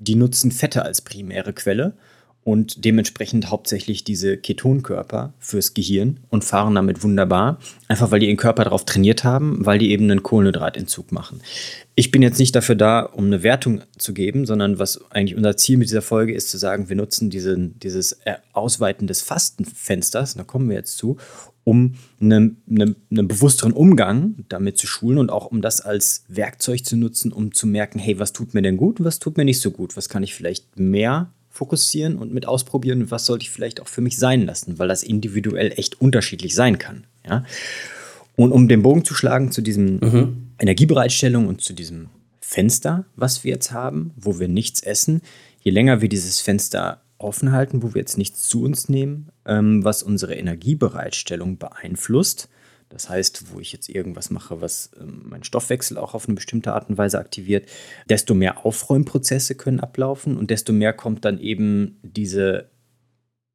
Die 0.00 0.16
nutzen 0.16 0.50
Fette 0.50 0.82
als 0.82 1.02
primäre 1.02 1.52
Quelle 1.52 1.94
und 2.42 2.84
dementsprechend 2.84 3.50
hauptsächlich 3.50 4.02
diese 4.02 4.38
Ketonkörper 4.38 5.34
fürs 5.38 5.74
Gehirn 5.74 6.20
und 6.30 6.42
fahren 6.42 6.74
damit 6.74 7.02
wunderbar, 7.02 7.58
einfach 7.86 8.10
weil 8.10 8.20
die 8.20 8.26
ihren 8.26 8.38
Körper 8.38 8.64
darauf 8.64 8.86
trainiert 8.86 9.24
haben, 9.24 9.64
weil 9.66 9.78
die 9.78 9.90
eben 9.90 10.04
einen 10.04 10.22
Kohlenhydratentzug 10.22 11.12
machen. 11.12 11.42
Ich 11.94 12.10
bin 12.10 12.22
jetzt 12.22 12.38
nicht 12.38 12.56
dafür 12.56 12.76
da, 12.76 13.00
um 13.00 13.26
eine 13.26 13.42
Wertung 13.42 13.82
zu 13.98 14.14
geben, 14.14 14.46
sondern 14.46 14.78
was 14.78 15.10
eigentlich 15.10 15.36
unser 15.36 15.58
Ziel 15.58 15.76
mit 15.76 15.88
dieser 15.88 16.00
Folge 16.00 16.32
ist, 16.32 16.48
zu 16.48 16.56
sagen, 16.56 16.88
wir 16.88 16.96
nutzen 16.96 17.28
diesen, 17.28 17.78
dieses 17.78 18.18
Ausweiten 18.54 19.06
des 19.06 19.20
Fastenfensters, 19.20 20.34
da 20.34 20.42
kommen 20.42 20.70
wir 20.70 20.76
jetzt 20.76 20.96
zu, 20.96 21.18
um 21.64 21.96
einen, 22.20 22.62
einen, 22.70 22.96
einen 23.10 23.28
bewussteren 23.28 23.72
Umgang 23.72 24.46
damit 24.48 24.78
zu 24.78 24.86
schulen 24.86 25.18
und 25.18 25.30
auch 25.30 25.46
um 25.46 25.60
das 25.60 25.82
als 25.82 26.24
Werkzeug 26.28 26.86
zu 26.86 26.96
nutzen, 26.96 27.32
um 27.32 27.52
zu 27.52 27.66
merken, 27.66 27.98
hey, 27.98 28.18
was 28.18 28.32
tut 28.32 28.54
mir 28.54 28.62
denn 28.62 28.78
gut, 28.78 29.04
was 29.04 29.18
tut 29.18 29.36
mir 29.36 29.44
nicht 29.44 29.60
so 29.60 29.70
gut, 29.70 29.94
was 29.98 30.08
kann 30.08 30.22
ich 30.22 30.34
vielleicht 30.34 30.78
mehr 30.78 31.30
fokussieren 31.50 32.16
und 32.16 32.32
mit 32.32 32.46
ausprobieren, 32.46 33.10
was 33.10 33.26
sollte 33.26 33.42
ich 33.42 33.50
vielleicht 33.50 33.80
auch 33.80 33.88
für 33.88 34.00
mich 34.00 34.16
sein 34.16 34.46
lassen, 34.46 34.78
weil 34.78 34.88
das 34.88 35.02
individuell 35.02 35.72
echt 35.76 36.00
unterschiedlich 36.00 36.54
sein 36.54 36.78
kann. 36.78 37.04
Ja? 37.26 37.44
Und 38.36 38.52
um 38.52 38.68
den 38.68 38.82
Bogen 38.82 39.04
zu 39.04 39.14
schlagen 39.14 39.52
zu 39.52 39.60
diesem 39.60 39.98
mhm. 39.98 40.46
Energiebereitstellung 40.58 41.48
und 41.48 41.60
zu 41.60 41.72
diesem 41.72 42.08
Fenster, 42.40 43.04
was 43.16 43.44
wir 43.44 43.52
jetzt 43.52 43.72
haben, 43.72 44.12
wo 44.16 44.38
wir 44.38 44.48
nichts 44.48 44.82
essen, 44.82 45.20
je 45.60 45.70
länger 45.70 46.00
wir 46.00 46.08
dieses 46.08 46.40
Fenster 46.40 47.02
offen 47.18 47.52
halten, 47.52 47.82
wo 47.82 47.94
wir 47.94 48.00
jetzt 48.00 48.16
nichts 48.16 48.48
zu 48.48 48.62
uns 48.62 48.88
nehmen, 48.88 49.28
ähm, 49.44 49.84
was 49.84 50.02
unsere 50.02 50.34
Energiebereitstellung 50.34 51.58
beeinflusst, 51.58 52.48
das 52.90 53.08
heißt, 53.08 53.52
wo 53.52 53.60
ich 53.60 53.72
jetzt 53.72 53.88
irgendwas 53.88 54.30
mache, 54.30 54.60
was 54.60 54.90
ähm, 55.00 55.22
meinen 55.28 55.44
Stoffwechsel 55.44 55.96
auch 55.96 56.12
auf 56.12 56.26
eine 56.26 56.34
bestimmte 56.34 56.74
Art 56.74 56.90
und 56.90 56.98
Weise 56.98 57.18
aktiviert, 57.18 57.68
desto 58.08 58.34
mehr 58.34 58.66
Aufräumprozesse 58.66 59.54
können 59.54 59.80
ablaufen 59.80 60.36
und 60.36 60.50
desto 60.50 60.72
mehr 60.72 60.92
kommt 60.92 61.24
dann 61.24 61.38
eben 61.38 61.98
diese 62.02 62.68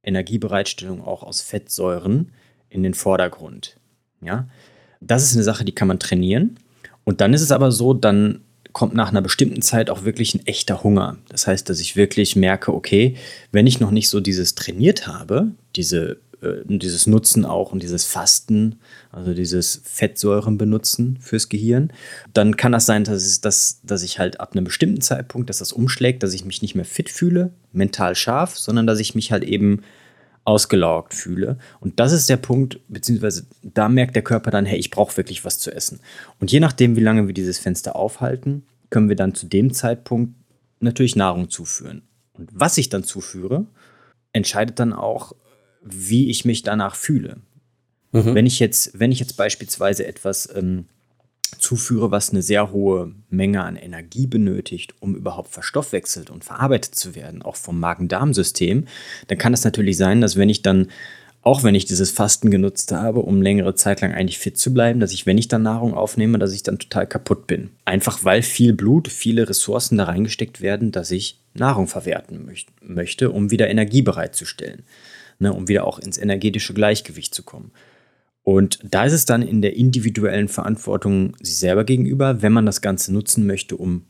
Energiebereitstellung 0.03 1.03
auch 1.03 1.21
aus 1.21 1.41
Fettsäuren 1.41 2.31
in 2.69 2.81
den 2.81 2.93
Vordergrund. 2.93 3.77
Ja? 4.21 4.47
Das 5.01 5.23
ist 5.23 5.35
eine 5.35 5.43
Sache, 5.43 5.65
die 5.65 5.75
kann 5.75 5.89
man 5.89 5.99
trainieren. 5.99 6.57
Und 7.03 7.21
dann 7.21 7.33
ist 7.33 7.41
es 7.41 7.51
aber 7.51 7.71
so, 7.71 7.93
dann 7.93 8.41
kommt 8.71 8.93
nach 8.93 9.09
einer 9.09 9.21
bestimmten 9.21 9.61
Zeit 9.61 9.89
auch 9.89 10.03
wirklich 10.03 10.33
ein 10.33 10.45
echter 10.47 10.83
Hunger. 10.83 11.17
Das 11.29 11.47
heißt, 11.47 11.69
dass 11.69 11.79
ich 11.79 11.95
wirklich 11.95 12.35
merke, 12.35 12.73
okay, 12.73 13.15
wenn 13.51 13.67
ich 13.67 13.79
noch 13.79 13.91
nicht 13.91 14.09
so 14.09 14.19
dieses 14.19 14.55
trainiert 14.55 15.07
habe, 15.07 15.51
diese 15.75 16.19
äh, 16.45 16.63
dieses 16.65 17.07
Nutzen 17.07 17.45
auch 17.45 17.71
und 17.71 17.81
dieses 17.81 18.05
Fasten, 18.05 18.79
also 19.11 19.33
dieses 19.33 19.81
Fettsäuren 19.83 20.57
benutzen 20.57 21.17
fürs 21.19 21.49
Gehirn, 21.49 21.91
dann 22.33 22.57
kann 22.57 22.71
das 22.71 22.85
sein, 22.85 23.03
dass, 23.03 23.23
es, 23.23 23.41
dass, 23.41 23.81
dass 23.83 24.03
ich 24.03 24.19
halt 24.19 24.39
ab 24.39 24.53
einem 24.53 24.65
bestimmten 24.65 25.01
Zeitpunkt, 25.01 25.49
dass 25.49 25.59
das 25.59 25.73
umschlägt, 25.73 26.23
dass 26.23 26.33
ich 26.33 26.45
mich 26.45 26.61
nicht 26.61 26.75
mehr 26.75 26.85
fit 26.85 27.09
fühle, 27.09 27.51
mental 27.71 28.15
scharf, 28.15 28.57
sondern 28.57 28.87
dass 28.87 28.99
ich 28.99 29.15
mich 29.15 29.31
halt 29.31 29.43
eben 29.43 29.81
ausgelaugt 30.45 31.13
fühle. 31.13 31.57
Und 31.79 31.99
das 31.99 32.11
ist 32.11 32.29
der 32.29 32.37
Punkt, 32.37 32.79
beziehungsweise 32.87 33.47
da 33.63 33.89
merkt 33.89 34.15
der 34.15 34.23
Körper 34.23 34.51
dann, 34.51 34.65
hey, 34.65 34.77
ich 34.77 34.91
brauche 34.91 35.17
wirklich 35.17 35.43
was 35.43 35.57
zu 35.57 35.71
essen. 35.71 35.99
Und 36.39 36.51
je 36.51 36.59
nachdem, 36.59 36.95
wie 36.95 37.01
lange 37.01 37.25
wir 37.25 37.33
dieses 37.33 37.57
Fenster 37.57 37.95
aufhalten, 37.95 38.63
können 38.91 39.09
wir 39.09 39.15
dann 39.15 39.33
zu 39.33 39.47
dem 39.47 39.73
Zeitpunkt 39.73 40.35
natürlich 40.79 41.15
Nahrung 41.15 41.49
zuführen. 41.49 42.03
Und 42.33 42.49
was 42.53 42.77
ich 42.77 42.89
dann 42.89 43.03
zuführe, 43.03 43.65
entscheidet 44.33 44.79
dann 44.79 44.93
auch, 44.93 45.33
wie 45.85 46.29
ich 46.29 46.43
mich 46.43 46.63
danach 46.63 46.95
fühle. 46.95 47.37
Mhm. 48.11 48.33
Wenn 48.33 48.45
ich 48.45 48.59
jetzt, 48.59 48.99
wenn 48.99 49.11
ich 49.11 49.19
jetzt 49.19 49.37
beispielsweise 49.37 50.05
etwas 50.05 50.49
ähm, 50.53 50.85
zuführe, 51.59 52.11
was 52.11 52.31
eine 52.31 52.41
sehr 52.41 52.71
hohe 52.71 53.13
Menge 53.29 53.63
an 53.63 53.75
Energie 53.75 54.27
benötigt, 54.27 54.95
um 54.99 55.15
überhaupt 55.15 55.51
verstoffwechselt 55.51 56.29
und 56.29 56.43
verarbeitet 56.43 56.95
zu 56.95 57.15
werden, 57.15 57.41
auch 57.41 57.55
vom 57.55 57.79
Magen-Darm-System, 57.79 58.87
dann 59.27 59.37
kann 59.37 59.53
es 59.53 59.63
natürlich 59.63 59.97
sein, 59.97 60.21
dass 60.21 60.35
wenn 60.35 60.49
ich 60.49 60.63
dann, 60.63 60.87
auch 61.43 61.63
wenn 61.63 61.75
ich 61.75 61.85
dieses 61.85 62.09
Fasten 62.09 62.49
genutzt 62.49 62.91
habe, 62.91 63.19
um 63.19 63.41
längere 63.41 63.75
Zeit 63.75 64.01
lang 64.01 64.13
eigentlich 64.13 64.39
fit 64.39 64.57
zu 64.57 64.73
bleiben, 64.73 64.99
dass 64.99 65.13
ich, 65.13 65.25
wenn 65.25 65.37
ich 65.37 65.47
dann 65.47 65.61
Nahrung 65.61 65.93
aufnehme, 65.93 66.39
dass 66.39 66.53
ich 66.53 66.63
dann 66.63 66.79
total 66.79 67.07
kaputt 67.07 67.47
bin. 67.47 67.69
Einfach 67.85 68.23
weil 68.23 68.41
viel 68.41 68.73
Blut, 68.73 69.07
viele 69.07 69.47
Ressourcen 69.47 69.97
da 69.97 70.05
reingesteckt 70.05 70.61
werden, 70.61 70.91
dass 70.91 71.11
ich 71.11 71.39
Nahrung 71.53 71.87
verwerten 71.87 72.49
möchte, 72.81 73.31
um 73.31 73.51
wieder 73.51 73.69
Energie 73.69 74.01
bereitzustellen 74.01 74.83
ne, 75.39 75.53
um 75.53 75.67
wieder 75.67 75.85
auch 75.85 75.99
ins 75.99 76.17
energetische 76.17 76.73
Gleichgewicht 76.73 77.33
zu 77.33 77.43
kommen. 77.43 77.71
Und 78.43 78.79
da 78.83 79.05
ist 79.05 79.13
es 79.13 79.25
dann 79.25 79.41
in 79.41 79.61
der 79.61 79.75
individuellen 79.75 80.47
Verantwortung 80.47 81.35
sich 81.41 81.57
selber 81.57 81.83
gegenüber, 81.83 82.41
wenn 82.41 82.53
man 82.53 82.65
das 82.65 82.81
Ganze 82.81 83.11
nutzen 83.11 83.47
möchte, 83.47 83.75
um 83.75 84.05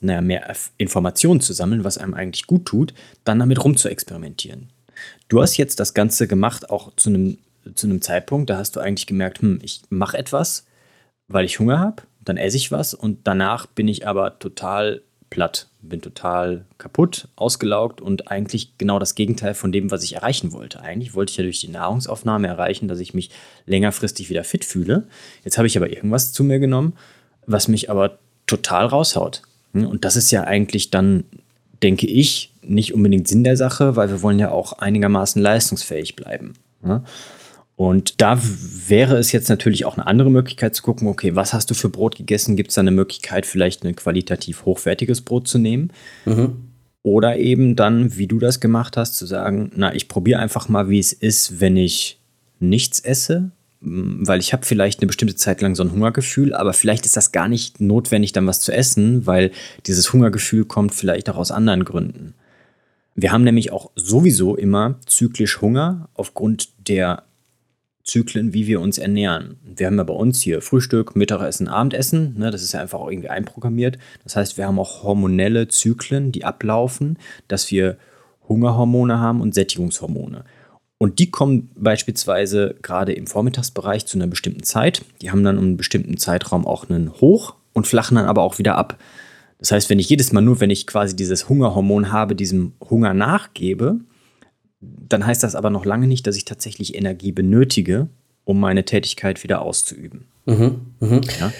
naja, 0.00 0.20
mehr 0.20 0.54
Informationen 0.76 1.40
zu 1.40 1.52
sammeln, 1.52 1.84
was 1.84 1.96
einem 1.96 2.14
eigentlich 2.14 2.46
gut 2.46 2.66
tut, 2.66 2.94
dann 3.24 3.38
damit 3.38 3.62
rum 3.64 3.76
zu 3.76 3.88
experimentieren. 3.88 4.70
Du 5.28 5.40
hast 5.40 5.56
jetzt 5.56 5.80
das 5.80 5.94
Ganze 5.94 6.26
gemacht, 6.26 6.70
auch 6.70 6.94
zu 6.96 7.10
einem, 7.10 7.38
zu 7.74 7.86
einem 7.86 8.02
Zeitpunkt, 8.02 8.50
da 8.50 8.58
hast 8.58 8.76
du 8.76 8.80
eigentlich 8.80 9.06
gemerkt, 9.06 9.40
hm, 9.40 9.60
ich 9.62 9.82
mache 9.88 10.18
etwas, 10.18 10.66
weil 11.28 11.44
ich 11.44 11.58
Hunger 11.58 11.78
habe, 11.78 12.02
dann 12.20 12.36
esse 12.36 12.56
ich 12.56 12.72
was 12.72 12.92
und 12.92 13.26
danach 13.26 13.66
bin 13.66 13.88
ich 13.88 14.06
aber 14.06 14.38
total 14.38 15.02
platt, 15.30 15.68
bin 15.82 16.00
total 16.00 16.64
kaputt, 16.78 17.28
ausgelaugt 17.36 18.00
und 18.00 18.30
eigentlich 18.30 18.78
genau 18.78 18.98
das 18.98 19.14
Gegenteil 19.14 19.54
von 19.54 19.72
dem, 19.72 19.90
was 19.90 20.04
ich 20.04 20.14
erreichen 20.14 20.52
wollte. 20.52 20.80
Eigentlich 20.80 21.14
wollte 21.14 21.30
ich 21.30 21.36
ja 21.36 21.44
durch 21.44 21.60
die 21.60 21.68
Nahrungsaufnahme 21.68 22.48
erreichen, 22.48 22.88
dass 22.88 23.00
ich 23.00 23.14
mich 23.14 23.30
längerfristig 23.66 24.30
wieder 24.30 24.44
fit 24.44 24.64
fühle. 24.64 25.06
Jetzt 25.44 25.58
habe 25.58 25.66
ich 25.66 25.76
aber 25.76 25.90
irgendwas 25.90 26.32
zu 26.32 26.44
mir 26.44 26.58
genommen, 26.58 26.94
was 27.46 27.68
mich 27.68 27.90
aber 27.90 28.18
total 28.46 28.86
raushaut. 28.86 29.42
Und 29.72 30.04
das 30.04 30.16
ist 30.16 30.30
ja 30.30 30.44
eigentlich 30.44 30.90
dann, 30.90 31.24
denke 31.82 32.06
ich, 32.06 32.52
nicht 32.62 32.94
unbedingt 32.94 33.28
Sinn 33.28 33.44
der 33.44 33.56
Sache, 33.56 33.96
weil 33.96 34.08
wir 34.08 34.22
wollen 34.22 34.38
ja 34.38 34.50
auch 34.50 34.74
einigermaßen 34.74 35.40
leistungsfähig 35.40 36.16
bleiben. 36.16 36.54
Und 37.76 38.22
da 38.22 38.40
wäre 38.88 39.18
es 39.18 39.32
jetzt 39.32 39.50
natürlich 39.50 39.84
auch 39.84 39.98
eine 39.98 40.06
andere 40.06 40.30
Möglichkeit 40.30 40.74
zu 40.74 40.82
gucken, 40.82 41.08
okay, 41.08 41.36
was 41.36 41.52
hast 41.52 41.70
du 41.70 41.74
für 41.74 41.90
Brot 41.90 42.16
gegessen? 42.16 42.56
Gibt 42.56 42.70
es 42.70 42.76
da 42.76 42.80
eine 42.80 42.90
Möglichkeit, 42.90 43.44
vielleicht 43.44 43.84
ein 43.84 43.94
qualitativ 43.94 44.64
hochwertiges 44.64 45.20
Brot 45.20 45.46
zu 45.46 45.58
nehmen? 45.58 45.92
Mhm. 46.24 46.56
Oder 47.02 47.36
eben 47.36 47.76
dann, 47.76 48.16
wie 48.16 48.26
du 48.26 48.38
das 48.38 48.60
gemacht 48.60 48.96
hast, 48.96 49.14
zu 49.16 49.26
sagen, 49.26 49.70
na, 49.76 49.94
ich 49.94 50.08
probiere 50.08 50.40
einfach 50.40 50.68
mal, 50.68 50.88
wie 50.88 50.98
es 50.98 51.12
ist, 51.12 51.60
wenn 51.60 51.76
ich 51.76 52.18
nichts 52.58 52.98
esse 52.98 53.52
weil 53.80 54.40
ich 54.40 54.52
habe 54.52 54.64
vielleicht 54.64 55.00
eine 55.00 55.06
bestimmte 55.06 55.36
Zeit 55.36 55.60
lang 55.60 55.74
so 55.74 55.82
ein 55.82 55.92
Hungergefühl, 55.92 56.54
aber 56.54 56.72
vielleicht 56.72 57.06
ist 57.06 57.16
das 57.16 57.32
gar 57.32 57.48
nicht 57.48 57.80
notwendig, 57.80 58.32
dann 58.32 58.46
was 58.46 58.60
zu 58.60 58.72
essen, 58.72 59.26
weil 59.26 59.52
dieses 59.86 60.12
Hungergefühl 60.12 60.64
kommt 60.64 60.94
vielleicht 60.94 61.28
auch 61.28 61.36
aus 61.36 61.50
anderen 61.50 61.84
Gründen. 61.84 62.34
Wir 63.14 63.32
haben 63.32 63.44
nämlich 63.44 63.72
auch 63.72 63.90
sowieso 63.94 64.56
immer 64.56 64.96
zyklisch 65.06 65.60
Hunger 65.60 66.08
aufgrund 66.14 66.70
der 66.88 67.22
Zyklen, 68.06 68.54
wie 68.54 68.66
wir 68.66 68.80
uns 68.80 68.98
ernähren. 68.98 69.56
Wir 69.64 69.88
haben 69.88 69.98
ja 69.98 70.04
bei 70.04 70.14
uns 70.14 70.40
hier 70.40 70.62
Frühstück, 70.62 71.16
Mittagessen, 71.16 71.68
Abendessen. 71.68 72.38
Ne, 72.38 72.50
das 72.50 72.62
ist 72.62 72.72
ja 72.72 72.80
einfach 72.80 73.00
auch 73.00 73.10
irgendwie 73.10 73.28
einprogrammiert. 73.28 73.98
Das 74.22 74.36
heißt, 74.36 74.56
wir 74.56 74.66
haben 74.66 74.78
auch 74.78 75.02
hormonelle 75.02 75.68
Zyklen, 75.68 76.32
die 76.32 76.44
ablaufen, 76.44 77.18
dass 77.48 77.70
wir 77.70 77.98
Hungerhormone 78.48 79.18
haben 79.18 79.40
und 79.40 79.54
Sättigungshormone. 79.54 80.44
Und 80.98 81.18
die 81.18 81.30
kommen 81.30 81.70
beispielsweise 81.74 82.76
gerade 82.80 83.12
im 83.12 83.26
Vormittagsbereich 83.26 84.06
zu 84.06 84.16
einer 84.16 84.28
bestimmten 84.28 84.62
Zeit. 84.62 85.04
Die 85.20 85.30
haben 85.30 85.44
dann 85.44 85.58
um 85.58 85.64
einen 85.64 85.76
bestimmten 85.76 86.16
Zeitraum 86.16 86.66
auch 86.66 86.88
einen 86.88 87.12
Hoch 87.20 87.56
und 87.72 87.86
flachen 87.86 88.14
dann 88.14 88.26
aber 88.26 88.42
auch 88.42 88.58
wieder 88.58 88.78
ab. 88.78 88.96
Das 89.58 89.72
heißt, 89.72 89.90
wenn 89.90 89.98
ich 89.98 90.08
jedes 90.08 90.32
Mal 90.32 90.40
nur, 90.42 90.60
wenn 90.60 90.70
ich 90.70 90.86
quasi 90.86 91.16
dieses 91.16 91.48
Hungerhormon 91.48 92.12
habe, 92.12 92.34
diesem 92.34 92.72
Hunger 92.88 93.14
nachgebe, 93.14 94.00
dann 94.80 95.26
heißt 95.26 95.42
das 95.42 95.54
aber 95.54 95.70
noch 95.70 95.84
lange 95.84 96.06
nicht, 96.06 96.26
dass 96.26 96.36
ich 96.36 96.44
tatsächlich 96.44 96.94
Energie 96.94 97.32
benötige, 97.32 98.08
um 98.44 98.60
meine 98.60 98.84
Tätigkeit 98.84 99.42
wieder 99.42 99.62
auszuüben. 99.62 100.26
Mhm, 100.44 100.80
mh. 101.00 101.20
Ja, 101.40 101.52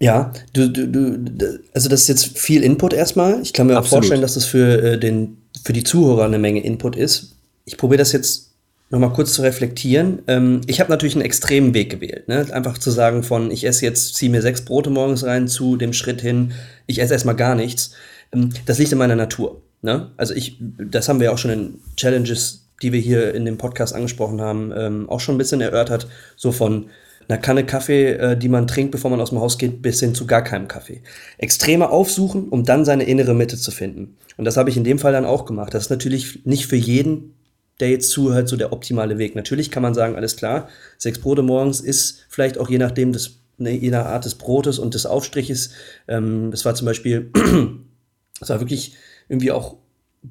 ja 0.00 0.32
du, 0.52 0.68
du, 0.68 0.88
du, 0.88 1.58
also 1.74 1.88
das 1.88 2.02
ist 2.02 2.08
jetzt 2.08 2.38
viel 2.38 2.62
Input 2.62 2.92
erstmal. 2.92 3.40
Ich 3.42 3.52
kann 3.52 3.66
mir 3.66 3.76
Absolut. 3.76 3.86
auch 3.86 3.98
vorstellen, 3.98 4.22
dass 4.22 4.34
das 4.34 4.44
für, 4.44 4.82
äh, 4.82 4.98
den, 4.98 5.38
für 5.64 5.72
die 5.72 5.84
Zuhörer 5.84 6.24
eine 6.24 6.38
Menge 6.38 6.62
Input 6.62 6.96
ist 6.96 7.36
ich 7.64 7.76
probiere 7.76 7.98
das 7.98 8.12
jetzt 8.12 8.50
nochmal 8.90 9.12
kurz 9.12 9.32
zu 9.34 9.42
reflektieren. 9.42 10.22
Ähm, 10.26 10.60
ich 10.66 10.80
habe 10.80 10.90
natürlich 10.90 11.14
einen 11.14 11.24
extremen 11.24 11.74
Weg 11.74 11.90
gewählt. 11.90 12.28
Ne? 12.28 12.46
Einfach 12.52 12.78
zu 12.78 12.90
sagen 12.90 13.22
von, 13.22 13.50
ich 13.50 13.64
esse 13.64 13.84
jetzt, 13.84 14.14
ziehe 14.14 14.30
mir 14.30 14.42
sechs 14.42 14.62
Brote 14.62 14.90
morgens 14.90 15.24
rein, 15.24 15.48
zu 15.48 15.76
dem 15.76 15.92
Schritt 15.92 16.20
hin, 16.20 16.52
ich 16.86 17.00
esse 17.00 17.14
erstmal 17.14 17.36
gar 17.36 17.54
nichts. 17.54 17.92
Ähm, 18.32 18.50
das 18.66 18.78
liegt 18.78 18.92
in 18.92 18.98
meiner 18.98 19.16
Natur. 19.16 19.62
Ne? 19.82 20.12
Also 20.16 20.34
ich, 20.34 20.58
das 20.60 21.08
haben 21.08 21.20
wir 21.20 21.32
auch 21.32 21.38
schon 21.38 21.50
in 21.50 21.74
Challenges, 21.96 22.68
die 22.82 22.92
wir 22.92 23.00
hier 23.00 23.34
in 23.34 23.44
dem 23.44 23.58
Podcast 23.58 23.94
angesprochen 23.94 24.40
haben, 24.40 24.72
ähm, 24.74 25.08
auch 25.08 25.20
schon 25.20 25.34
ein 25.34 25.38
bisschen 25.38 25.60
erörtert. 25.60 26.08
So 26.36 26.52
von 26.52 26.86
einer 27.28 27.38
Kanne 27.38 27.64
Kaffee, 27.64 28.12
äh, 28.12 28.36
die 28.36 28.48
man 28.48 28.66
trinkt, 28.66 28.92
bevor 28.92 29.10
man 29.10 29.20
aus 29.20 29.30
dem 29.30 29.40
Haus 29.40 29.58
geht, 29.58 29.82
bis 29.82 30.00
hin 30.00 30.14
zu 30.14 30.26
gar 30.26 30.42
keinem 30.42 30.68
Kaffee. 30.68 31.02
Extreme 31.38 31.90
aufsuchen, 31.90 32.48
um 32.48 32.64
dann 32.64 32.84
seine 32.84 33.04
innere 33.04 33.34
Mitte 33.34 33.56
zu 33.56 33.70
finden. 33.70 34.16
Und 34.36 34.44
das 34.44 34.56
habe 34.56 34.70
ich 34.70 34.76
in 34.76 34.84
dem 34.84 34.98
Fall 34.98 35.12
dann 35.12 35.24
auch 35.24 35.44
gemacht. 35.44 35.74
Das 35.74 35.84
ist 35.84 35.90
natürlich 35.90 36.44
nicht 36.44 36.66
für 36.66 36.76
jeden 36.76 37.34
der 37.80 37.90
jetzt 37.90 38.10
zuhört, 38.10 38.48
so 38.48 38.56
der 38.56 38.72
optimale 38.72 39.18
Weg. 39.18 39.34
Natürlich 39.34 39.72
kann 39.72 39.82
man 39.82 39.92
sagen, 39.92 40.14
alles 40.14 40.36
klar, 40.36 40.68
sechs 40.98 41.18
Brote 41.18 41.42
morgens 41.42 41.80
ist 41.80 42.26
vielleicht 42.28 42.56
auch 42.56 42.70
je 42.70 42.78
nachdem 42.78 43.12
des, 43.12 43.40
ne, 43.58 43.72
je 43.72 43.90
nach 43.90 44.06
Art 44.06 44.24
des 44.24 44.36
Brotes 44.36 44.78
und 44.78 44.94
des 44.94 45.04
Aufstriches. 45.04 45.70
Ähm, 46.06 46.52
das 46.52 46.64
war 46.64 46.76
zum 46.76 46.86
Beispiel, 46.86 47.32
das 48.40 48.50
war 48.50 48.60
wirklich 48.60 48.94
irgendwie 49.28 49.52
auch, 49.52 49.76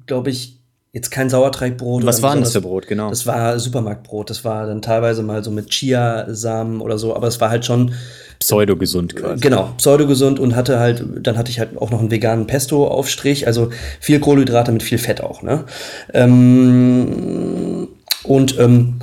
glaube 0.06 0.30
ich, 0.30 0.58
jetzt 0.92 1.10
kein 1.10 1.30
Sauerteigbrot. 1.30 2.04
Was 2.04 2.22
war 2.22 2.34
denn 2.34 2.44
das 2.44 2.52
für 2.52 2.60
Brot, 2.60 2.86
genau? 2.86 3.08
Das 3.08 3.26
war 3.26 3.58
Supermarktbrot. 3.58 4.28
Das 4.28 4.44
war 4.44 4.66
dann 4.66 4.82
teilweise 4.82 5.22
mal 5.22 5.42
so 5.42 5.50
mit 5.50 5.70
Chiasamen 5.70 6.80
oder 6.80 6.98
so, 6.98 7.16
aber 7.16 7.28
es 7.28 7.40
war 7.40 7.50
halt 7.50 7.64
schon 7.64 7.92
pseudogesund 8.38 9.16
quasi. 9.16 9.40
Genau, 9.40 9.72
pseudogesund 9.78 10.38
und 10.38 10.54
hatte 10.54 10.78
halt, 10.78 11.04
dann 11.22 11.38
hatte 11.38 11.50
ich 11.50 11.60
halt 11.60 11.78
auch 11.78 11.90
noch 11.90 12.00
einen 12.00 12.10
veganen 12.10 12.46
Pesto-Aufstrich, 12.46 13.46
also 13.46 13.70
viel 14.00 14.20
Kohlenhydrate 14.20 14.72
mit 14.72 14.82
viel 14.82 14.98
Fett 14.98 15.22
auch, 15.22 15.42
ne? 15.42 15.64
Ähm, 16.12 17.88
und 18.24 18.58
ähm, 18.58 18.96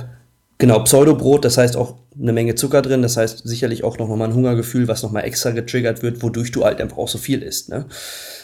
genau, 0.58 0.80
Pseudobrot, 0.80 1.44
das 1.44 1.58
heißt 1.58 1.76
auch 1.76 1.94
eine 2.20 2.32
Menge 2.32 2.54
Zucker 2.54 2.82
drin, 2.82 3.02
das 3.02 3.16
heißt 3.16 3.42
sicherlich 3.46 3.84
auch 3.84 3.98
noch 3.98 4.08
mal 4.08 4.24
ein 4.24 4.34
Hungergefühl, 4.34 4.88
was 4.88 5.02
noch 5.02 5.12
mal 5.12 5.20
extra 5.20 5.50
getriggert 5.50 6.02
wird, 6.02 6.22
wodurch 6.22 6.52
du 6.52 6.64
halt 6.64 6.80
einfach 6.80 6.98
auch 6.98 7.08
so 7.08 7.18
viel 7.18 7.42
isst, 7.42 7.68
ne? 7.68 7.86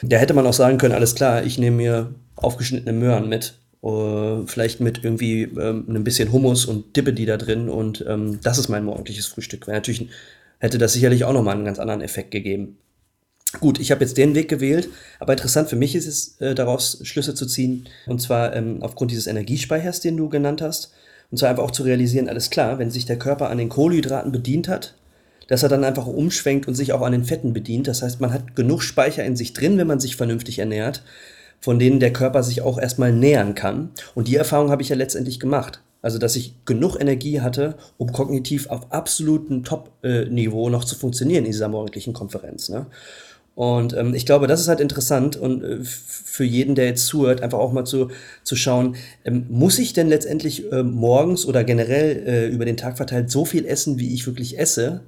Da 0.02 0.16
hätte 0.16 0.34
man 0.34 0.46
auch 0.46 0.52
sagen 0.52 0.78
können, 0.78 0.94
alles 0.94 1.14
klar, 1.14 1.44
ich 1.44 1.58
nehme 1.58 1.76
mir 1.76 2.14
aufgeschnittene 2.36 2.98
Möhren 2.98 3.28
mit 3.28 3.58
Uh, 3.82 4.44
vielleicht 4.46 4.80
mit 4.80 5.04
irgendwie 5.04 5.42
ähm, 5.42 5.84
ein 5.88 6.02
bisschen 6.02 6.32
Hummus 6.32 6.64
und 6.64 6.96
Dippe 6.96 7.12
die 7.12 7.26
da 7.26 7.36
drin 7.36 7.68
und 7.68 8.04
ähm, 8.08 8.40
das 8.42 8.58
ist 8.58 8.68
mein 8.68 8.84
morgendliches 8.84 9.26
Frühstück. 9.26 9.68
Wäre 9.68 9.76
natürlich 9.76 10.08
hätte 10.58 10.78
das 10.78 10.94
sicherlich 10.94 11.24
auch 11.24 11.32
nochmal 11.32 11.54
einen 11.54 11.64
ganz 11.64 11.78
anderen 11.78 12.00
Effekt 12.00 12.30
gegeben. 12.30 12.78
Gut, 13.60 13.78
ich 13.78 13.90
habe 13.90 14.02
jetzt 14.02 14.16
den 14.16 14.34
Weg 14.34 14.48
gewählt, 14.48 14.88
aber 15.20 15.34
interessant 15.34 15.68
für 15.68 15.76
mich 15.76 15.94
ist 15.94 16.06
es, 16.06 16.40
äh, 16.40 16.54
daraus 16.54 16.98
Schlüsse 17.02 17.34
zu 17.34 17.46
ziehen, 17.46 17.88
und 18.06 18.20
zwar 18.20 18.54
ähm, 18.56 18.78
aufgrund 18.82 19.12
dieses 19.12 19.28
Energiespeichers, 19.28 20.00
den 20.00 20.16
du 20.16 20.28
genannt 20.28 20.62
hast, 20.62 20.92
und 21.30 21.38
zwar 21.38 21.50
einfach 21.50 21.64
auch 21.64 21.70
zu 21.70 21.82
realisieren, 21.82 22.28
alles 22.28 22.50
klar, 22.50 22.78
wenn 22.78 22.90
sich 22.90 23.06
der 23.06 23.18
Körper 23.18 23.50
an 23.50 23.58
den 23.58 23.68
Kohlenhydraten 23.68 24.32
bedient 24.32 24.68
hat, 24.68 24.94
dass 25.48 25.62
er 25.62 25.68
dann 25.68 25.84
einfach 25.84 26.06
umschwenkt 26.06 26.66
und 26.68 26.74
sich 26.74 26.92
auch 26.92 27.02
an 27.02 27.12
den 27.12 27.24
Fetten 27.24 27.52
bedient. 27.52 27.88
Das 27.88 28.02
heißt, 28.02 28.20
man 28.20 28.32
hat 28.32 28.56
genug 28.56 28.82
Speicher 28.82 29.24
in 29.24 29.36
sich 29.36 29.52
drin, 29.52 29.78
wenn 29.78 29.86
man 29.86 30.00
sich 30.00 30.16
vernünftig 30.16 30.58
ernährt, 30.58 31.02
von 31.60 31.78
denen 31.78 32.00
der 32.00 32.12
Körper 32.12 32.42
sich 32.42 32.62
auch 32.62 32.78
erstmal 32.78 33.12
nähern 33.12 33.54
kann. 33.54 33.90
Und 34.14 34.28
die 34.28 34.36
Erfahrung 34.36 34.70
habe 34.70 34.82
ich 34.82 34.88
ja 34.88 34.96
letztendlich 34.96 35.40
gemacht. 35.40 35.80
Also, 36.02 36.18
dass 36.18 36.36
ich 36.36 36.54
genug 36.66 37.00
Energie 37.00 37.40
hatte, 37.40 37.76
um 37.96 38.12
kognitiv 38.12 38.68
auf 38.68 38.92
absolutem 38.92 39.64
Top-Niveau 39.64 40.68
noch 40.68 40.84
zu 40.84 40.94
funktionieren 40.94 41.44
in 41.44 41.50
dieser 41.50 41.68
morgendlichen 41.68 42.12
Konferenz. 42.12 42.68
Ne? 42.68 42.86
Und 43.56 43.96
ähm, 43.96 44.14
ich 44.14 44.26
glaube, 44.26 44.46
das 44.46 44.60
ist 44.60 44.68
halt 44.68 44.80
interessant 44.80 45.36
und 45.36 45.64
äh, 45.64 45.78
für 45.82 46.44
jeden, 46.44 46.74
der 46.74 46.84
jetzt 46.84 47.06
zuhört, 47.06 47.40
einfach 47.40 47.58
auch 47.58 47.72
mal 47.72 47.86
zu, 47.86 48.10
zu 48.44 48.54
schauen, 48.54 48.96
ähm, 49.24 49.46
muss 49.48 49.78
ich 49.78 49.94
denn 49.94 50.08
letztendlich 50.08 50.70
äh, 50.70 50.82
morgens 50.82 51.46
oder 51.46 51.64
generell 51.64 52.22
äh, 52.26 52.46
über 52.48 52.66
den 52.66 52.76
Tag 52.76 52.98
verteilt 52.98 53.30
so 53.30 53.46
viel 53.46 53.64
essen, 53.64 53.98
wie 53.98 54.12
ich 54.12 54.26
wirklich 54.26 54.58
esse? 54.58 55.00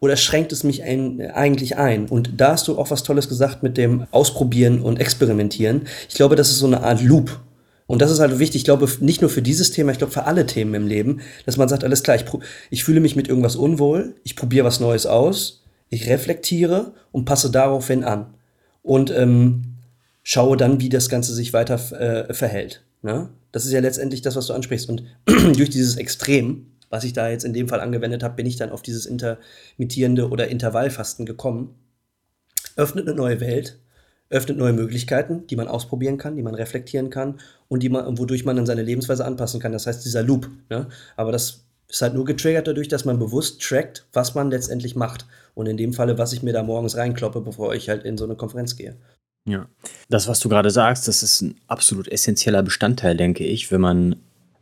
Oder 0.00 0.16
schränkt 0.16 0.50
es 0.50 0.64
mich 0.64 0.82
ein, 0.82 1.20
eigentlich 1.30 1.76
ein? 1.76 2.08
Und 2.08 2.40
da 2.40 2.52
hast 2.52 2.68
du 2.68 2.78
auch 2.78 2.90
was 2.90 3.02
Tolles 3.02 3.28
gesagt 3.28 3.62
mit 3.62 3.76
dem 3.76 4.06
Ausprobieren 4.12 4.80
und 4.80 4.98
Experimentieren. 4.98 5.82
Ich 6.08 6.14
glaube, 6.14 6.36
das 6.36 6.48
ist 6.48 6.58
so 6.58 6.66
eine 6.66 6.82
Art 6.82 7.02
Loop, 7.02 7.38
und 7.86 8.00
das 8.00 8.12
ist 8.12 8.20
halt 8.20 8.38
wichtig, 8.38 8.60
ich 8.60 8.64
glaube, 8.64 8.88
nicht 9.00 9.20
nur 9.20 9.28
für 9.28 9.42
dieses 9.42 9.72
Thema, 9.72 9.90
ich 9.90 9.98
glaube 9.98 10.12
für 10.12 10.22
alle 10.22 10.46
Themen 10.46 10.74
im 10.74 10.86
Leben, 10.86 11.22
dass 11.44 11.56
man 11.56 11.68
sagt, 11.68 11.82
alles 11.82 12.04
klar, 12.04 12.14
ich, 12.14 12.24
ich 12.70 12.84
fühle 12.84 13.00
mich 13.00 13.16
mit 13.16 13.26
irgendwas 13.26 13.56
unwohl, 13.56 14.14
ich 14.22 14.36
probiere 14.36 14.64
was 14.64 14.78
Neues 14.78 15.06
aus, 15.06 15.59
ich 15.90 16.08
reflektiere 16.08 16.94
und 17.12 17.24
passe 17.26 17.50
daraufhin 17.50 18.04
an. 18.04 18.34
Und 18.82 19.10
ähm, 19.10 19.74
schaue 20.22 20.56
dann, 20.56 20.80
wie 20.80 20.88
das 20.88 21.08
Ganze 21.08 21.34
sich 21.34 21.52
weiter 21.52 21.74
äh, 22.00 22.32
verhält. 22.32 22.82
Ne? 23.02 23.28
Das 23.52 23.66
ist 23.66 23.72
ja 23.72 23.80
letztendlich 23.80 24.22
das, 24.22 24.36
was 24.36 24.46
du 24.46 24.54
ansprichst. 24.54 24.88
Und 24.88 25.04
durch 25.26 25.70
dieses 25.70 25.96
Extrem, 25.96 26.66
was 26.88 27.04
ich 27.04 27.12
da 27.12 27.28
jetzt 27.28 27.44
in 27.44 27.52
dem 27.52 27.68
Fall 27.68 27.80
angewendet 27.80 28.22
habe, 28.22 28.36
bin 28.36 28.46
ich 28.46 28.56
dann 28.56 28.70
auf 28.70 28.82
dieses 28.82 29.06
intermittierende 29.06 30.30
oder 30.30 30.48
Intervallfasten 30.48 31.26
gekommen. 31.26 31.74
Öffnet 32.76 33.06
eine 33.06 33.16
neue 33.16 33.40
Welt, 33.40 33.78
öffnet 34.28 34.56
neue 34.56 34.72
Möglichkeiten, 34.72 35.46
die 35.48 35.56
man 35.56 35.68
ausprobieren 35.68 36.16
kann, 36.16 36.36
die 36.36 36.42
man 36.42 36.54
reflektieren 36.54 37.10
kann 37.10 37.40
und 37.68 37.82
die 37.82 37.88
man, 37.88 38.16
wodurch 38.16 38.44
man 38.44 38.56
dann 38.56 38.66
seine 38.66 38.82
Lebensweise 38.82 39.24
anpassen 39.24 39.60
kann. 39.60 39.72
Das 39.72 39.86
heißt, 39.86 40.04
dieser 40.04 40.22
Loop. 40.22 40.48
Ne? 40.68 40.88
Aber 41.16 41.32
das 41.32 41.64
ist 41.90 42.02
halt 42.02 42.14
nur 42.14 42.24
getriggert 42.24 42.66
dadurch, 42.66 42.88
dass 42.88 43.04
man 43.04 43.18
bewusst 43.18 43.60
trackt, 43.60 44.06
was 44.12 44.34
man 44.34 44.50
letztendlich 44.50 44.96
macht. 44.96 45.26
Und 45.54 45.66
in 45.66 45.76
dem 45.76 45.92
Falle, 45.92 46.16
was 46.18 46.32
ich 46.32 46.42
mir 46.42 46.52
da 46.52 46.62
morgens 46.62 46.96
reinkloppe, 46.96 47.40
bevor 47.40 47.74
ich 47.74 47.88
halt 47.88 48.04
in 48.04 48.16
so 48.16 48.24
eine 48.24 48.36
Konferenz 48.36 48.76
gehe. 48.76 48.96
Ja, 49.48 49.66
das, 50.08 50.28
was 50.28 50.40
du 50.40 50.48
gerade 50.48 50.70
sagst, 50.70 51.08
das 51.08 51.22
ist 51.22 51.40
ein 51.40 51.56
absolut 51.66 52.08
essentieller 52.08 52.62
Bestandteil, 52.62 53.16
denke 53.16 53.44
ich, 53.44 53.70
wenn 53.72 53.80
man 53.80 54.16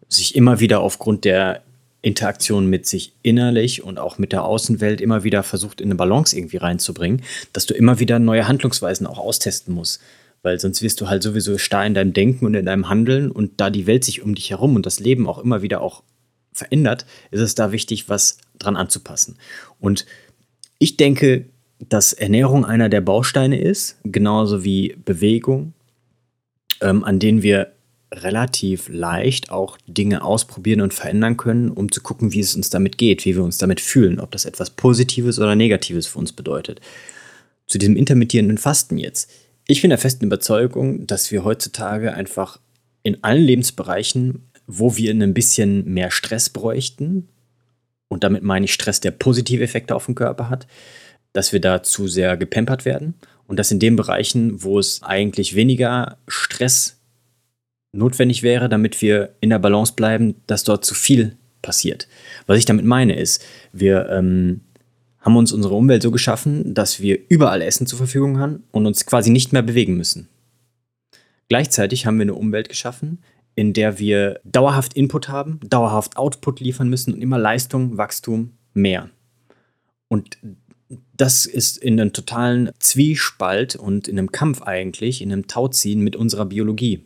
sich 0.08 0.34
immer 0.34 0.60
wieder 0.60 0.80
aufgrund 0.80 1.24
der 1.24 1.62
Interaktion 2.00 2.66
mit 2.66 2.86
sich 2.86 3.12
innerlich 3.22 3.82
und 3.82 3.98
auch 3.98 4.18
mit 4.18 4.32
der 4.32 4.44
Außenwelt 4.44 5.00
immer 5.00 5.24
wieder 5.24 5.42
versucht, 5.42 5.80
in 5.80 5.88
eine 5.88 5.96
Balance 5.96 6.36
irgendwie 6.36 6.56
reinzubringen, 6.56 7.22
dass 7.52 7.66
du 7.66 7.74
immer 7.74 7.98
wieder 7.98 8.18
neue 8.18 8.46
Handlungsweisen 8.46 9.06
auch 9.06 9.18
austesten 9.18 9.74
musst. 9.74 10.00
Weil 10.42 10.60
sonst 10.60 10.80
wirst 10.80 11.00
du 11.00 11.08
halt 11.08 11.24
sowieso 11.24 11.58
starr 11.58 11.84
in 11.84 11.94
deinem 11.94 12.12
Denken 12.12 12.46
und 12.46 12.54
in 12.54 12.64
deinem 12.64 12.88
Handeln 12.88 13.30
und 13.30 13.60
da 13.60 13.70
die 13.70 13.88
Welt 13.88 14.04
sich 14.04 14.22
um 14.22 14.36
dich 14.36 14.50
herum 14.50 14.76
und 14.76 14.86
das 14.86 15.00
Leben 15.00 15.26
auch 15.26 15.38
immer 15.38 15.62
wieder 15.62 15.80
auch 15.80 16.04
verändert, 16.52 17.06
ist 17.30 17.40
es 17.40 17.54
da 17.54 17.72
wichtig, 17.72 18.08
was 18.08 18.38
dran 18.58 18.76
anzupassen. 18.76 19.36
Und 19.80 20.06
ich 20.78 20.96
denke, 20.96 21.46
dass 21.78 22.12
Ernährung 22.12 22.64
einer 22.64 22.88
der 22.88 23.00
Bausteine 23.00 23.60
ist, 23.60 23.96
genauso 24.04 24.64
wie 24.64 24.96
Bewegung, 25.04 25.74
ähm, 26.80 27.04
an 27.04 27.18
denen 27.18 27.42
wir 27.42 27.72
relativ 28.12 28.88
leicht 28.88 29.50
auch 29.50 29.76
Dinge 29.86 30.22
ausprobieren 30.22 30.80
und 30.80 30.94
verändern 30.94 31.36
können, 31.36 31.70
um 31.70 31.92
zu 31.92 32.00
gucken, 32.00 32.32
wie 32.32 32.40
es 32.40 32.54
uns 32.54 32.70
damit 32.70 32.98
geht, 32.98 33.24
wie 33.24 33.36
wir 33.36 33.44
uns 33.44 33.58
damit 33.58 33.80
fühlen, 33.80 34.18
ob 34.18 34.30
das 34.30 34.44
etwas 34.44 34.70
Positives 34.70 35.38
oder 35.38 35.54
Negatives 35.54 36.06
für 36.06 36.18
uns 36.18 36.32
bedeutet. 36.32 36.80
Zu 37.66 37.78
diesem 37.78 37.96
intermittierenden 37.96 38.58
Fasten 38.58 38.96
jetzt. 38.96 39.30
Ich 39.66 39.82
bin 39.82 39.90
der 39.90 39.98
festen 39.98 40.24
Überzeugung, 40.24 41.06
dass 41.06 41.30
wir 41.30 41.44
heutzutage 41.44 42.14
einfach 42.14 42.58
in 43.02 43.22
allen 43.22 43.42
Lebensbereichen, 43.42 44.47
wo 44.68 44.96
wir 44.96 45.12
ein 45.12 45.34
bisschen 45.34 45.92
mehr 45.92 46.12
Stress 46.12 46.50
bräuchten, 46.50 47.26
und 48.08 48.24
damit 48.24 48.42
meine 48.42 48.64
ich 48.64 48.72
Stress, 48.72 49.00
der 49.00 49.10
positive 49.10 49.62
Effekte 49.62 49.94
auf 49.94 50.06
den 50.06 50.14
Körper 50.14 50.48
hat, 50.48 50.66
dass 51.32 51.52
wir 51.52 51.60
da 51.60 51.82
zu 51.82 52.08
sehr 52.08 52.36
gepempert 52.36 52.84
werden 52.84 53.14
und 53.46 53.58
dass 53.58 53.70
in 53.70 53.80
den 53.80 53.96
Bereichen, 53.96 54.62
wo 54.62 54.78
es 54.78 55.02
eigentlich 55.02 55.54
weniger 55.54 56.16
Stress 56.26 57.00
notwendig 57.92 58.42
wäre, 58.42 58.68
damit 58.68 59.02
wir 59.02 59.34
in 59.40 59.50
der 59.50 59.58
Balance 59.58 59.94
bleiben, 59.94 60.36
dass 60.46 60.64
dort 60.64 60.84
zu 60.84 60.94
viel 60.94 61.36
passiert. 61.62 62.08
Was 62.46 62.58
ich 62.58 62.64
damit 62.64 62.84
meine 62.84 63.18
ist, 63.18 63.44
wir 63.72 64.08
ähm, 64.10 64.60
haben 65.20 65.36
uns 65.36 65.52
unsere 65.52 65.74
Umwelt 65.74 66.02
so 66.02 66.10
geschaffen, 66.10 66.74
dass 66.74 67.00
wir 67.00 67.18
überall 67.28 67.62
Essen 67.62 67.86
zur 67.86 67.98
Verfügung 67.98 68.38
haben 68.38 68.62
und 68.70 68.86
uns 68.86 69.04
quasi 69.04 69.30
nicht 69.30 69.52
mehr 69.52 69.62
bewegen 69.62 69.96
müssen. 69.96 70.28
Gleichzeitig 71.48 72.06
haben 72.06 72.18
wir 72.18 72.24
eine 72.24 72.34
Umwelt 72.34 72.68
geschaffen, 72.68 73.18
in 73.58 73.72
der 73.72 73.98
wir 73.98 74.38
dauerhaft 74.44 74.94
Input 74.94 75.28
haben, 75.28 75.58
dauerhaft 75.68 76.16
Output 76.16 76.60
liefern 76.60 76.88
müssen 76.88 77.12
und 77.12 77.20
immer 77.20 77.38
Leistung, 77.38 77.98
Wachstum, 77.98 78.52
mehr. 78.72 79.10
Und 80.06 80.38
das 81.16 81.44
ist 81.44 81.76
in 81.76 82.00
einem 82.00 82.12
totalen 82.12 82.70
Zwiespalt 82.78 83.74
und 83.74 84.06
in 84.06 84.16
einem 84.16 84.30
Kampf 84.30 84.62
eigentlich, 84.62 85.20
in 85.20 85.32
einem 85.32 85.48
Tauziehen 85.48 86.02
mit 86.02 86.14
unserer 86.14 86.46
Biologie. 86.46 87.04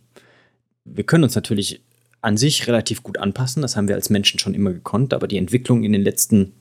Wir 0.85 1.05
können 1.05 1.25
uns 1.25 1.35
natürlich 1.35 1.81
an 2.21 2.37
sich 2.37 2.67
relativ 2.67 3.03
gut 3.03 3.17
anpassen, 3.17 3.63
das 3.63 3.75
haben 3.75 3.89
wir 3.89 3.95
als 3.95 4.11
Menschen 4.11 4.39
schon 4.39 4.53
immer 4.53 4.75
gekonnt, 4.75 5.15
aber 5.15 5.29
die 5.29 5.39
Entwicklung 5.39 5.85
in 5.85 5.93
den 5.95 6.03
letzten 6.03 6.53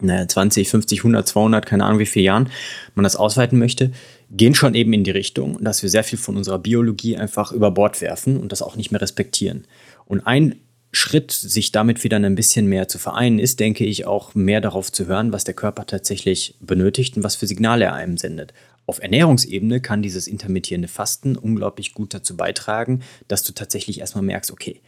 naja, 0.00 0.28
20, 0.28 0.68
50, 0.68 1.00
100, 1.00 1.26
200, 1.26 1.66
keine 1.66 1.84
Ahnung 1.84 1.98
wie 1.98 2.06
viele 2.06 2.26
Jahren 2.26 2.50
man 2.94 3.02
das 3.02 3.16
ausweiten 3.16 3.58
möchte, 3.58 3.90
gehen 4.30 4.54
schon 4.54 4.74
eben 4.74 4.92
in 4.92 5.04
die 5.04 5.10
Richtung, 5.10 5.62
dass 5.62 5.82
wir 5.82 5.90
sehr 5.90 6.04
viel 6.04 6.18
von 6.18 6.36
unserer 6.36 6.58
Biologie 6.58 7.16
einfach 7.16 7.52
über 7.52 7.70
Bord 7.70 8.00
werfen 8.00 8.38
und 8.38 8.52
das 8.52 8.62
auch 8.62 8.76
nicht 8.76 8.90
mehr 8.90 9.00
respektieren. 9.00 9.66
Und 10.04 10.26
ein 10.26 10.56
Schritt, 10.90 11.32
sich 11.32 11.70
damit 11.70 12.02
wieder 12.02 12.16
ein 12.16 12.34
bisschen 12.34 12.66
mehr 12.66 12.88
zu 12.88 12.98
vereinen, 12.98 13.38
ist, 13.38 13.60
denke 13.60 13.84
ich, 13.84 14.06
auch 14.06 14.34
mehr 14.34 14.60
darauf 14.60 14.90
zu 14.90 15.06
hören, 15.06 15.32
was 15.32 15.44
der 15.44 15.54
Körper 15.54 15.86
tatsächlich 15.86 16.56
benötigt 16.60 17.16
und 17.16 17.24
was 17.24 17.36
für 17.36 17.46
Signale 17.46 17.86
er 17.86 17.94
einem 17.94 18.16
sendet. 18.16 18.54
Auf 18.86 19.02
Ernährungsebene 19.02 19.82
kann 19.82 20.00
dieses 20.00 20.26
intermittierende 20.26 20.88
Fasten 20.88 21.36
unglaublich 21.36 21.92
gut 21.92 22.14
dazu 22.14 22.38
beitragen, 22.38 23.02
dass 23.28 23.42
du 23.42 23.52
tatsächlich 23.52 24.00
erstmal 24.00 24.24
merkst, 24.24 24.50
okay, 24.50 24.80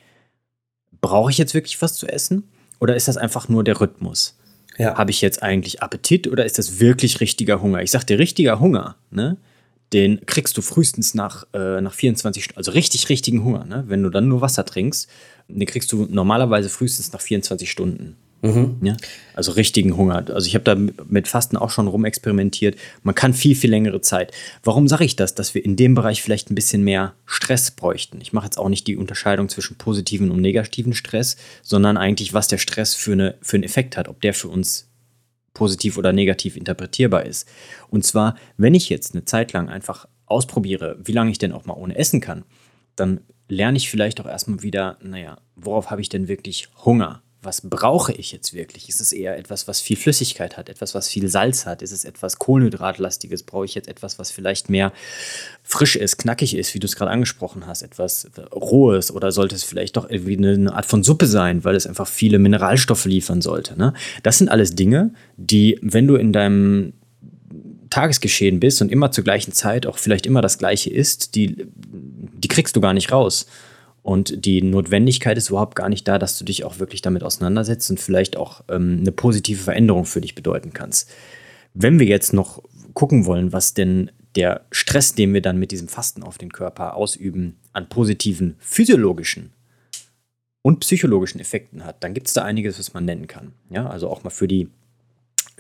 brauche 1.03 1.31
ich 1.31 1.39
jetzt 1.39 1.53
wirklich 1.53 1.81
was 1.83 1.97
zu 1.97 2.07
essen 2.07 2.49
oder 2.79 2.97
ist 2.97 3.09
das 3.09 3.19
einfach 3.19 3.51
nur 3.51 3.63
der 3.63 3.79
Rhythmus? 3.79 4.39
Ja. 4.81 4.97
Habe 4.97 5.11
ich 5.11 5.21
jetzt 5.21 5.43
eigentlich 5.43 5.83
Appetit 5.83 6.27
oder 6.27 6.47
ist 6.47 6.59
das 6.59 6.81
wirklich 6.81 7.21
richtiger 7.21 7.61
Hunger? 7.61 7.83
Ich 7.83 7.91
sage 7.91 8.07
dir, 8.07 8.19
richtiger 8.19 8.61
Hunger, 8.61 8.97
ne? 9.11 9.37
Den 9.93 10.25
kriegst 10.25 10.57
du 10.57 10.63
frühestens 10.63 11.15
nach, 11.15 11.45
äh, 11.53 11.83
nach 11.83 11.93
24 11.93 12.45
Stunden, 12.45 12.57
also 12.57 12.71
richtig, 12.71 13.11
richtigen 13.11 13.45
Hunger, 13.45 13.67
ne? 13.67 13.85
Wenn 13.89 14.03
du 14.03 14.09
dann 14.09 14.27
nur 14.29 14.41
Wasser 14.41 14.65
trinkst, 14.65 15.11
den 15.49 15.67
kriegst 15.67 15.93
du 15.93 16.07
normalerweise 16.09 16.71
frühestens 16.71 17.13
nach 17.13 17.21
24 17.21 17.71
Stunden. 17.71 18.17
Mhm. 18.43 18.77
Ja? 18.83 18.97
Also 19.35 19.53
richtigen 19.53 19.97
Hunger. 19.97 20.25
Also 20.31 20.47
ich 20.47 20.55
habe 20.55 20.65
da 20.65 20.75
mit 20.75 21.29
Fasten 21.29 21.57
auch 21.57 21.71
schon 21.71 21.89
rumexperimentiert. 21.89 22.77
Man 23.03 23.15
kann 23.15 23.35
viel, 23.35 23.55
viel 23.55 23.71
längere 23.71 24.01
Zeit. 24.01 24.33
Warum 24.63 24.89
sage 24.89 25.05
ich 25.05 25.17
das? 25.17 25.35
Dass 25.35 25.55
wir 25.55 25.65
in 25.65 25.77
dem 25.77 25.95
Bereich 25.95 26.23
vielleicht 26.23 26.51
ein 26.51 26.55
bisschen 26.55 26.83
mehr 26.83 27.15
Stress 27.27 27.71
bräuchten. 27.71 28.21
Ich 28.21 28.33
mache 28.33 28.47
jetzt 28.47 28.59
auch 28.59 28.69
nicht 28.69 28.87
die 28.87 28.97
Unterscheidung 28.97 29.49
zwischen 29.49 29.77
positiven 29.77 30.31
und 30.31 30.41
negativen 30.41 30.95
Stress, 30.95 31.37
sondern 31.63 31.97
eigentlich, 31.97 32.33
was 32.33 32.49
der 32.49 32.59
Stress 32.59 32.95
für, 32.95 33.13
eine, 33.13 33.35
für 33.43 33.57
einen 33.57 33.65
Effekt 33.65 33.97
hat, 33.97 34.09
ob 34.09 34.21
der 34.21 34.35
für 34.35 34.49
uns 34.49 34.89
positiv 35.53 35.99
oder 35.99 36.13
negativ 36.13 36.57
interpretierbar 36.57 37.27
ist. 37.27 37.49
Und 37.91 38.05
zwar, 38.05 38.37
wenn 38.57 38.75
ich 38.75 38.89
jetzt 38.89 39.15
eine 39.15 39.25
Zeit 39.25 39.53
lang 39.53 39.69
einfach 39.69 40.07
ausprobiere, 40.27 40.97
wie 41.03 41.13
lange 41.13 41.31
ich 41.31 41.39
denn 41.39 41.53
auch 41.53 41.67
mal 41.67 41.75
ohne 41.75 41.97
essen 41.97 42.21
kann, 42.21 42.45
dann 42.97 43.21
lerne 43.49 43.77
ich 43.77 43.91
vielleicht 43.91 44.21
auch 44.21 44.27
erstmal 44.27 44.63
wieder, 44.63 44.97
naja, 45.03 45.39
worauf 45.57 45.91
habe 45.91 46.01
ich 46.01 46.09
denn 46.09 46.29
wirklich 46.29 46.69
Hunger? 46.85 47.23
Was 47.43 47.63
brauche 47.63 48.13
ich 48.13 48.33
jetzt 48.33 48.53
wirklich? 48.53 48.89
Ist 48.89 49.01
es 49.01 49.13
eher 49.13 49.39
etwas, 49.39 49.67
was 49.67 49.81
viel 49.81 49.97
Flüssigkeit 49.97 50.57
hat, 50.57 50.69
etwas, 50.69 50.95
was 50.95 51.09
viel 51.09 51.29
Salz 51.29 51.65
hat? 51.65 51.81
Ist 51.81 51.93
es 51.93 52.05
etwas 52.05 52.39
Kohlenhydratlastiges? 52.39 53.45
Brauche 53.45 53.65
ich 53.65 53.75
jetzt 53.75 53.89
etwas, 53.89 54.19
was 54.19 54.31
vielleicht 54.31 54.69
mehr 54.69 54.93
frisch 55.63 55.97
ist, 55.97 56.19
knackig 56.19 56.55
ist, 56.55 56.75
wie 56.75 56.79
du 56.79 56.87
es 56.87 56.97
gerade 56.97 57.11
angesprochen 57.11 57.67
hast, 57.67 57.83
etwas 57.83 58.29
Rohes? 58.53 59.11
Oder 59.11 59.33
sollte 59.33 59.55
es 59.55 59.65
vielleicht 59.65 59.97
doch 59.97 60.09
irgendwie 60.11 60.37
eine 60.37 60.75
Art 60.75 60.85
von 60.87 61.03
Suppe 61.03 61.27
sein, 61.27 61.65
weil 61.65 61.77
es 61.77 61.87
einfach 61.87 62.07
viele 62.07 62.39
Mineralstoffe 62.39 63.07
liefern 63.07 63.41
sollte? 63.41 63.79
Ne? 63.79 63.95
Das 64.23 64.37
sind 64.37 64.51
alles 64.51 64.75
Dinge, 64.75 65.15
die, 65.37 65.79
wenn 65.81 66.07
du 66.07 66.17
in 66.17 66.35
deinem 66.35 66.93
Tagesgeschehen 67.89 68.61
bist 68.61 68.83
und 68.83 68.93
immer 68.93 69.11
zur 69.13 69.25
gleichen 69.25 69.53
Zeit 69.53 69.87
auch 69.87 69.99
vielleicht 69.99 70.27
immer 70.27 70.43
das 70.43 70.59
Gleiche 70.59 70.91
ist, 70.91 71.35
die, 71.35 71.67
die 71.75 72.49
kriegst 72.49 72.77
du 72.77 72.81
gar 72.81 72.93
nicht 72.93 73.13
raus. 73.13 73.47
Und 74.03 74.45
die 74.47 74.63
Notwendigkeit 74.63 75.37
ist 75.37 75.51
überhaupt 75.51 75.77
gar 75.77 75.89
nicht 75.89 76.09
da, 76.09 76.19
dass 76.19 76.39
du 76.39 76.45
dich 76.45 76.65
auch 76.65 76.79
wirklich 76.79 77.03
damit 77.03 77.23
auseinandersetzt 77.23 77.91
und 77.91 78.01
vielleicht 78.01 78.37
auch 78.37 78.63
ähm, 78.69 78.99
eine 79.01 79.13
positive 79.13 79.63
Veränderung 79.63 80.05
für 80.05 80.21
dich 80.21 80.35
bedeuten 80.35 80.73
kannst. 80.73 81.11
Wenn 81.75 81.99
wir 81.99 82.07
jetzt 82.07 82.33
noch 82.33 82.63
gucken 82.95 83.27
wollen, 83.27 83.53
was 83.53 83.75
denn 83.75 84.11
der 84.37 84.63
Stress, 84.71 85.15
den 85.15 85.35
wir 85.35 85.43
dann 85.43 85.59
mit 85.59 85.71
diesem 85.71 85.89
Fasten 85.89 86.23
auf 86.23 86.39
den 86.39 86.53
Körper 86.53 86.97
ausüben, 86.97 87.59
an 87.73 87.89
positiven 87.89 88.57
physiologischen 88.59 89.53
und 90.63 90.81
psychologischen 90.81 91.41
Effekten 91.41 91.85
hat, 91.85 92.03
dann 92.03 92.15
gibt 92.15 92.29
es 92.29 92.35
da 92.35 92.43
einiges, 92.43 92.79
was 92.79 92.95
man 92.95 93.05
nennen 93.05 93.27
kann. 93.27 93.53
Ja, 93.71 93.89
also 93.89 94.09
auch 94.09 94.23
mal 94.23 94.31
für 94.31 94.49
die 94.49 94.69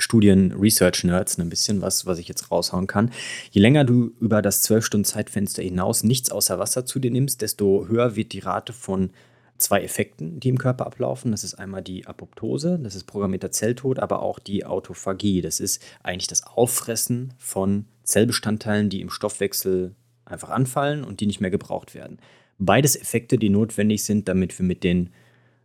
Studien, 0.00 0.52
Research-Nerds 0.52 1.38
ein 1.38 1.48
bisschen 1.48 1.80
was, 1.82 2.06
was 2.06 2.18
ich 2.18 2.28
jetzt 2.28 2.50
raushauen 2.50 2.86
kann. 2.86 3.10
Je 3.50 3.60
länger 3.60 3.84
du 3.84 4.12
über 4.20 4.42
das 4.42 4.68
12-Stunden-Zeitfenster 4.68 5.62
hinaus 5.62 6.02
nichts 6.02 6.30
außer 6.30 6.58
Wasser 6.58 6.86
zu 6.86 6.98
dir 6.98 7.10
nimmst, 7.10 7.42
desto 7.42 7.86
höher 7.88 8.16
wird 8.16 8.32
die 8.32 8.40
Rate 8.40 8.72
von 8.72 9.10
zwei 9.58 9.82
Effekten, 9.82 10.40
die 10.40 10.48
im 10.48 10.58
Körper 10.58 10.86
ablaufen. 10.86 11.30
Das 11.30 11.44
ist 11.44 11.54
einmal 11.54 11.82
die 11.82 12.06
Apoptose, 12.06 12.78
das 12.82 12.94
ist 12.94 13.04
programmierter 13.04 13.50
Zelltod, 13.50 13.98
aber 13.98 14.22
auch 14.22 14.38
die 14.38 14.64
Autophagie. 14.64 15.42
Das 15.42 15.60
ist 15.60 15.82
eigentlich 16.02 16.28
das 16.28 16.46
Auffressen 16.46 17.34
von 17.38 17.84
Zellbestandteilen, 18.04 18.88
die 18.88 19.00
im 19.00 19.10
Stoffwechsel 19.10 19.94
einfach 20.24 20.50
anfallen 20.50 21.04
und 21.04 21.20
die 21.20 21.26
nicht 21.26 21.40
mehr 21.40 21.50
gebraucht 21.50 21.94
werden. 21.94 22.18
Beides 22.58 22.96
Effekte, 22.96 23.38
die 23.38 23.48
notwendig 23.48 24.04
sind, 24.04 24.28
damit 24.28 24.58
wir 24.58 24.66
mit 24.66 24.84
den 24.84 25.10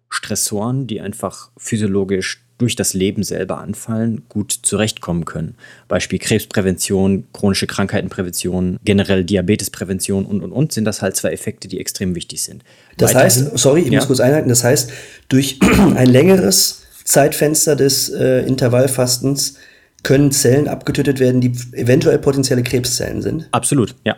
Stressoren, 0.10 0.88
die 0.88 1.02
einfach 1.02 1.52
physiologisch 1.58 2.45
durch 2.58 2.76
das 2.76 2.94
Leben 2.94 3.24
selber 3.24 3.60
anfallen, 3.60 4.24
gut 4.30 4.52
zurechtkommen 4.52 5.26
können. 5.26 5.56
Beispiel 5.88 6.20
Krebsprävention, 6.20 7.28
chronische 7.34 7.68
Krankheitenprävention, 7.68 8.80
generell 8.84 9.24
Diabetesprävention 9.24 10.26
und 10.26 10.42
und 10.42 10.52
und 10.52 10.72
sind 10.72 10.86
das 10.86 11.02
halt 11.02 11.16
zwei 11.16 11.32
Effekte, 11.32 11.68
die 11.68 11.80
extrem 11.80 12.16
wichtig 12.16 12.44
sind. 12.44 12.64
Das 12.98 13.14
Weiterhin, 13.14 13.46
heißt, 13.46 13.58
sorry, 13.58 13.82
ich 13.82 13.90
ja? 13.90 14.00
muss 14.00 14.08
kurz 14.08 14.20
einhalten, 14.20 14.50
das 14.50 14.64
heißt, 14.64 14.92
durch 15.28 15.60
ein 15.96 16.08
längeres 16.08 16.84
Zeitfenster 17.04 17.76
des 17.76 18.10
äh, 18.10 18.46
Intervallfastens 18.46 19.58
können 20.04 20.32
Zellen 20.32 20.68
abgetötet 20.68 21.20
werden, 21.20 21.42
die 21.42 21.54
eventuell 21.74 22.20
potenzielle 22.20 22.64
Krebszellen 22.64 23.22
sind. 23.22 23.48
Absolut, 23.52 23.96
ja. 24.06 24.16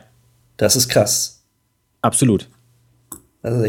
Das 0.58 0.76
ist 0.76 0.90
krass. 0.90 1.44
Absolut 2.02 2.50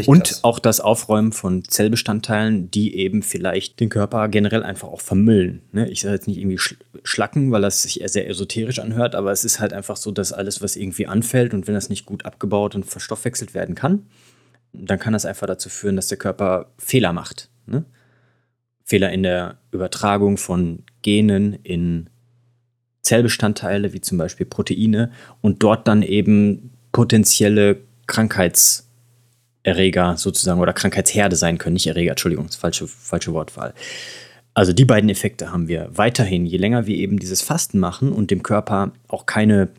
und 0.07 0.23
krass. 0.25 0.43
auch 0.43 0.59
das 0.59 0.79
Aufräumen 0.79 1.31
von 1.31 1.63
Zellbestandteilen, 1.63 2.71
die 2.71 2.95
eben 2.95 3.23
vielleicht 3.23 3.79
den 3.79 3.89
Körper 3.89 4.27
generell 4.27 4.63
einfach 4.63 4.87
auch 4.87 5.01
vermüllen. 5.01 5.61
Ne? 5.71 5.89
Ich 5.89 6.01
sage 6.01 6.15
jetzt 6.15 6.27
nicht 6.27 6.37
irgendwie 6.37 6.59
schlacken, 7.03 7.51
weil 7.51 7.61
das 7.61 7.83
sich 7.83 8.01
sehr 8.05 8.29
esoterisch 8.29 8.79
anhört, 8.79 9.15
aber 9.15 9.31
es 9.31 9.45
ist 9.45 9.59
halt 9.59 9.73
einfach 9.73 9.97
so, 9.97 10.11
dass 10.11 10.33
alles, 10.33 10.61
was 10.61 10.75
irgendwie 10.75 11.07
anfällt 11.07 11.53
und 11.53 11.67
wenn 11.67 11.73
das 11.73 11.89
nicht 11.89 12.05
gut 12.05 12.25
abgebaut 12.25 12.75
und 12.75 12.85
verstoffwechselt 12.85 13.53
werden 13.53 13.75
kann, 13.75 14.07
dann 14.73 14.99
kann 14.99 15.13
das 15.13 15.25
einfach 15.25 15.47
dazu 15.47 15.69
führen, 15.69 15.95
dass 15.95 16.07
der 16.07 16.17
Körper 16.17 16.71
Fehler 16.77 17.13
macht. 17.13 17.49
Ne? 17.65 17.85
Fehler 18.83 19.11
in 19.11 19.23
der 19.23 19.57
Übertragung 19.71 20.37
von 20.37 20.83
Genen 21.01 21.53
in 21.63 22.09
Zellbestandteile, 23.01 23.93
wie 23.93 24.01
zum 24.01 24.17
Beispiel 24.17 24.45
Proteine, 24.45 25.11
und 25.41 25.63
dort 25.63 25.87
dann 25.87 26.01
eben 26.01 26.71
potenzielle 26.91 27.81
Krankheits- 28.07 28.88
Erreger 29.63 30.17
sozusagen 30.17 30.59
oder 30.59 30.73
Krankheitsherde 30.73 31.35
sein 31.35 31.57
können. 31.57 31.73
Nicht 31.73 31.87
Erreger, 31.87 32.11
Entschuldigung, 32.11 32.49
falsche, 32.49 32.87
falsche 32.87 33.33
Wortwahl. 33.33 33.73
Also 34.53 34.73
die 34.73 34.85
beiden 34.85 35.09
Effekte 35.09 35.51
haben 35.51 35.67
wir 35.67 35.89
weiterhin. 35.93 36.45
Je 36.45 36.57
länger 36.57 36.85
wir 36.85 36.95
eben 36.95 37.19
dieses 37.19 37.41
Fasten 37.41 37.79
machen 37.79 38.11
und 38.11 38.31
dem 38.31 38.43
Körper 38.43 38.91
auch 39.07 39.25
keine 39.25 39.69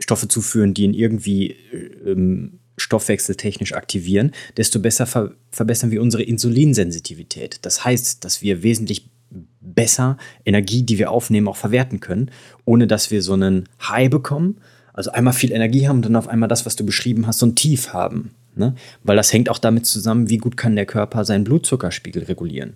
Stoffe 0.00 0.28
zuführen, 0.28 0.74
die 0.74 0.84
ihn 0.84 0.94
irgendwie 0.94 1.56
ähm, 2.04 2.60
stoffwechseltechnisch 2.76 3.74
aktivieren, 3.74 4.32
desto 4.56 4.78
besser 4.78 5.06
ver 5.06 5.32
verbessern 5.50 5.90
wir 5.90 6.02
unsere 6.02 6.22
Insulinsensitivität. 6.22 7.58
Das 7.62 7.84
heißt, 7.84 8.24
dass 8.24 8.42
wir 8.42 8.62
wesentlich 8.62 9.08
besser 9.60 10.16
Energie, 10.44 10.82
die 10.82 10.98
wir 10.98 11.10
aufnehmen, 11.10 11.48
auch 11.48 11.56
verwerten 11.56 12.00
können, 12.00 12.30
ohne 12.64 12.86
dass 12.86 13.10
wir 13.10 13.22
so 13.22 13.34
einen 13.34 13.68
High 13.80 14.10
bekommen. 14.10 14.60
Also 14.92 15.10
einmal 15.12 15.32
viel 15.34 15.52
Energie 15.52 15.88
haben 15.88 15.96
und 15.96 16.04
dann 16.04 16.16
auf 16.16 16.28
einmal 16.28 16.48
das, 16.48 16.66
was 16.66 16.76
du 16.76 16.84
beschrieben 16.84 17.26
hast, 17.26 17.38
so 17.38 17.46
ein 17.46 17.54
Tief 17.54 17.92
haben. 17.92 18.32
Ne? 18.54 18.74
Weil 19.02 19.16
das 19.16 19.32
hängt 19.32 19.48
auch 19.48 19.58
damit 19.58 19.86
zusammen, 19.86 20.28
wie 20.28 20.38
gut 20.38 20.56
kann 20.56 20.76
der 20.76 20.86
Körper 20.86 21.24
seinen 21.24 21.44
Blutzuckerspiegel 21.44 22.24
regulieren. 22.24 22.74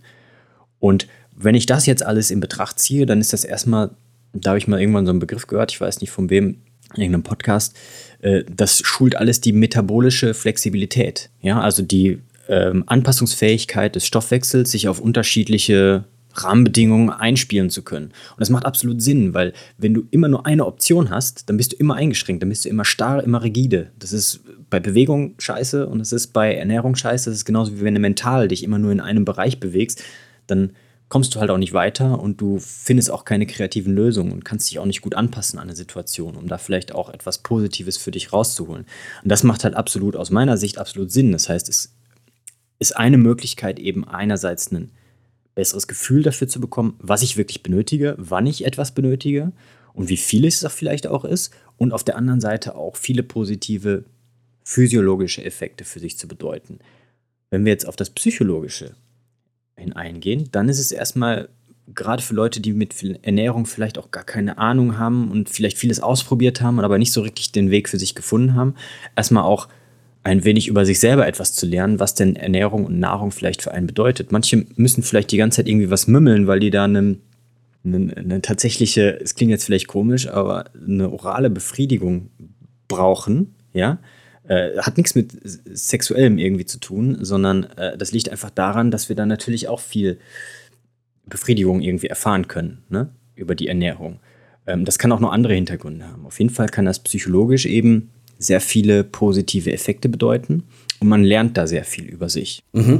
Und 0.78 1.06
wenn 1.35 1.54
ich 1.54 1.66
das 1.66 1.87
jetzt 1.87 2.04
alles 2.04 2.30
in 2.30 2.40
Betracht 2.40 2.78
ziehe, 2.78 3.06
dann 3.06 3.20
ist 3.20 3.32
das 3.32 3.44
erstmal, 3.44 3.90
da 4.32 4.50
habe 4.50 4.58
ich 4.58 4.68
mal 4.68 4.80
irgendwann 4.80 5.06
so 5.06 5.11
einen 5.11 5.20
Begriff 5.20 5.46
gehört, 5.46 5.72
ich 5.72 5.80
weiß 5.80 6.00
nicht 6.00 6.11
von 6.11 6.30
wem, 6.30 6.58
in 6.94 7.02
irgendeinem 7.02 7.22
Podcast, 7.22 7.76
äh, 8.20 8.44
das 8.54 8.80
schult 8.80 9.16
alles 9.16 9.40
die 9.40 9.52
metabolische 9.52 10.35
Flexibilität. 10.35 11.30
Ja, 11.40 11.61
also 11.61 11.82
die 11.82 12.20
ähm, 12.48 12.85
Anpassungsfähigkeit 12.87 13.96
des 13.96 14.06
Stoffwechsels, 14.06 14.70
sich 14.70 14.88
auf 14.88 15.00
unterschiedliche 15.00 16.04
Rahmenbedingungen 16.35 17.11
einspielen 17.11 17.70
zu 17.70 17.82
können. 17.82 18.06
Und 18.06 18.40
das 18.40 18.50
macht 18.50 18.64
absolut 18.64 19.02
Sinn, 19.02 19.35
weil 19.35 19.52
wenn 19.78 19.94
du 19.94 20.04
immer 20.11 20.28
nur 20.28 20.46
eine 20.46 20.66
Option 20.66 21.11
hast, 21.11 21.48
dann 21.48 21.56
bist 21.56 21.72
du 21.72 21.76
immer 21.76 21.94
eingeschränkt, 21.94 22.42
dann 22.42 22.48
bist 22.48 22.64
du 22.64 22.68
immer 22.68 22.85
starr, 22.85 23.22
immer 23.22 23.42
rigide. 23.42 23.90
Das 23.98 24.12
ist 24.12 24.40
bei 24.72 24.80
Bewegung 24.80 25.35
scheiße 25.38 25.87
und 25.87 26.00
es 26.00 26.12
ist 26.12 26.28
bei 26.28 26.54
Ernährung 26.54 26.96
scheiße. 26.96 27.28
Das 27.28 27.37
ist 27.37 27.44
genauso 27.44 27.76
wie 27.76 27.82
wenn 27.82 27.94
du 27.94 28.00
mental 28.00 28.48
dich 28.48 28.64
immer 28.64 28.78
nur 28.78 28.90
in 28.90 29.00
einem 29.00 29.26
Bereich 29.26 29.61
bewegst, 29.61 30.02
dann 30.46 30.72
kommst 31.11 31.35
du 31.35 31.40
halt 31.40 31.50
auch 31.50 31.58
nicht 31.58 31.74
weiter 31.74 32.18
und 32.18 32.40
du 32.40 32.58
findest 32.58 33.11
auch 33.11 33.26
keine 33.26 33.44
kreativen 33.46 33.94
Lösungen 33.94 34.32
und 34.32 34.46
kannst 34.46 34.70
dich 34.70 34.78
auch 34.78 34.87
nicht 34.87 35.02
gut 35.02 35.14
anpassen 35.14 35.58
an 35.58 35.68
eine 35.68 35.76
Situation, 35.76 36.37
um 36.37 36.48
da 36.48 36.56
vielleicht 36.56 36.94
auch 36.94 37.11
etwas 37.11 37.42
Positives 37.42 37.98
für 37.98 38.12
dich 38.12 38.32
rauszuholen. 38.32 38.87
Und 39.22 39.28
das 39.28 39.42
macht 39.42 39.62
halt 39.62 39.74
absolut 39.74 40.16
aus 40.16 40.30
meiner 40.30 40.56
Sicht 40.56 40.78
absolut 40.78 41.12
Sinn. 41.12 41.32
Das 41.32 41.50
heißt, 41.50 41.68
es 41.68 41.94
ist 42.78 42.96
eine 42.96 43.18
Möglichkeit 43.18 43.78
eben 43.78 44.08
einerseits 44.08 44.72
ein 44.72 44.90
besseres 45.54 45.87
Gefühl 45.87 46.22
dafür 46.22 46.48
zu 46.48 46.61
bekommen, 46.61 46.94
was 46.98 47.20
ich 47.20 47.37
wirklich 47.37 47.62
benötige, 47.62 48.14
wann 48.16 48.46
ich 48.46 48.64
etwas 48.64 48.94
benötige 48.94 49.52
und 49.92 50.08
wie 50.08 50.16
viel 50.16 50.46
es 50.46 50.64
auch 50.64 50.70
vielleicht 50.70 51.06
auch 51.06 51.26
ist 51.26 51.52
und 51.76 51.92
auf 51.92 52.04
der 52.04 52.16
anderen 52.16 52.40
Seite 52.40 52.74
auch 52.74 52.96
viele 52.96 53.22
positive 53.22 54.04
physiologische 54.64 55.44
Effekte 55.44 55.85
für 55.85 56.01
sich 56.01 56.18
zu 56.18 56.29
bedeuten. 56.29 56.79
Wenn 57.51 57.64
wir 57.64 57.72
jetzt 57.72 57.87
auf 57.87 57.96
das 57.96 58.11
Psychologische 58.11 58.94
hineingehen, 59.77 60.48
dann 60.53 60.68
ist 60.68 60.79
es 60.79 60.92
erstmal 60.92 61.48
gerade 61.94 62.22
für 62.22 62.35
Leute, 62.35 62.61
die 62.61 62.72
mit 62.72 62.94
Ernährung 63.22 63.66
vielleicht 63.66 63.98
auch 63.98 64.11
gar 64.11 64.25
keine 64.25 64.59
Ahnung 64.59 64.98
haben 64.98 65.31
und 65.31 65.48
vielleicht 65.48 65.77
vieles 65.77 66.01
ausprobiert 66.01 66.61
haben, 66.61 66.81
aber 66.81 66.98
nicht 66.98 67.12
so 67.12 67.22
richtig 67.22 67.53
den 67.53 67.70
Weg 67.70 67.88
für 67.88 67.98
sich 67.98 68.14
gefunden 68.14 68.55
haben, 68.55 68.75
erstmal 69.16 69.44
auch 69.44 69.68
ein 70.25 70.44
wenig 70.44 70.68
über 70.68 70.87
sich 70.87 71.01
selber 71.01 71.27
etwas 71.27 71.53
zu 71.53 71.66
lernen, 71.66 71.98
was 71.98 72.14
denn 72.14 72.37
Ernährung 72.37 72.87
und 72.87 73.01
Nahrung 73.01 73.33
vielleicht 73.33 73.62
für 73.62 73.72
einen 73.72 73.88
bedeutet. 73.88 74.31
Manche 74.31 74.64
müssen 74.77 75.03
vielleicht 75.03 75.33
die 75.33 75.37
ganze 75.37 75.57
Zeit 75.57 75.68
irgendwie 75.68 75.90
was 75.90 76.07
mümmeln, 76.07 76.46
weil 76.46 76.61
die 76.61 76.70
da 76.70 76.85
eine, 76.85 77.16
eine, 77.85 78.16
eine 78.16 78.40
tatsächliche, 78.40 79.18
es 79.20 79.35
klingt 79.35 79.51
jetzt 79.51 79.64
vielleicht 79.64 79.88
komisch, 79.88 80.29
aber 80.29 80.66
eine 80.75 81.11
orale 81.11 81.51
Befriedigung 81.51 82.31
brauchen, 82.87 83.55
ja, 83.72 83.98
äh, 84.48 84.78
hat 84.78 84.96
nichts 84.96 85.14
mit 85.14 85.33
Sexuellem 85.44 86.38
irgendwie 86.38 86.66
zu 86.66 86.78
tun, 86.78 87.18
sondern 87.20 87.64
äh, 87.76 87.96
das 87.96 88.12
liegt 88.12 88.28
einfach 88.28 88.50
daran, 88.50 88.90
dass 88.90 89.09
wir 89.09 89.16
dann 89.16 89.28
natürlich 89.28 89.68
auch 89.68 89.81
viel 89.81 90.18
Befriedigung 91.26 91.81
irgendwie 91.81 92.09
erfahren 92.09 92.48
können, 92.48 92.83
ne? 92.88 93.11
über 93.35 93.55
die 93.55 93.68
Ernährung. 93.68 94.20
Ähm, 94.66 94.85
das 94.85 94.98
kann 94.98 95.12
auch 95.12 95.20
noch 95.20 95.33
andere 95.33 95.55
Hintergründe 95.55 96.07
haben. 96.07 96.26
Auf 96.26 96.38
jeden 96.38 96.50
Fall 96.50 96.68
kann 96.68 96.85
das 96.85 96.98
psychologisch 97.00 97.66
eben 97.66 98.11
sehr 98.38 98.61
viele 98.61 99.05
positive 99.05 99.72
Effekte 99.72 100.09
bedeuten 100.09 100.64
und 100.98 101.09
man 101.09 101.22
lernt 101.22 101.57
da 101.57 101.66
sehr 101.66 101.85
viel 101.85 102.05
über 102.05 102.28
sich. 102.28 102.62
Mhm. 102.72 102.98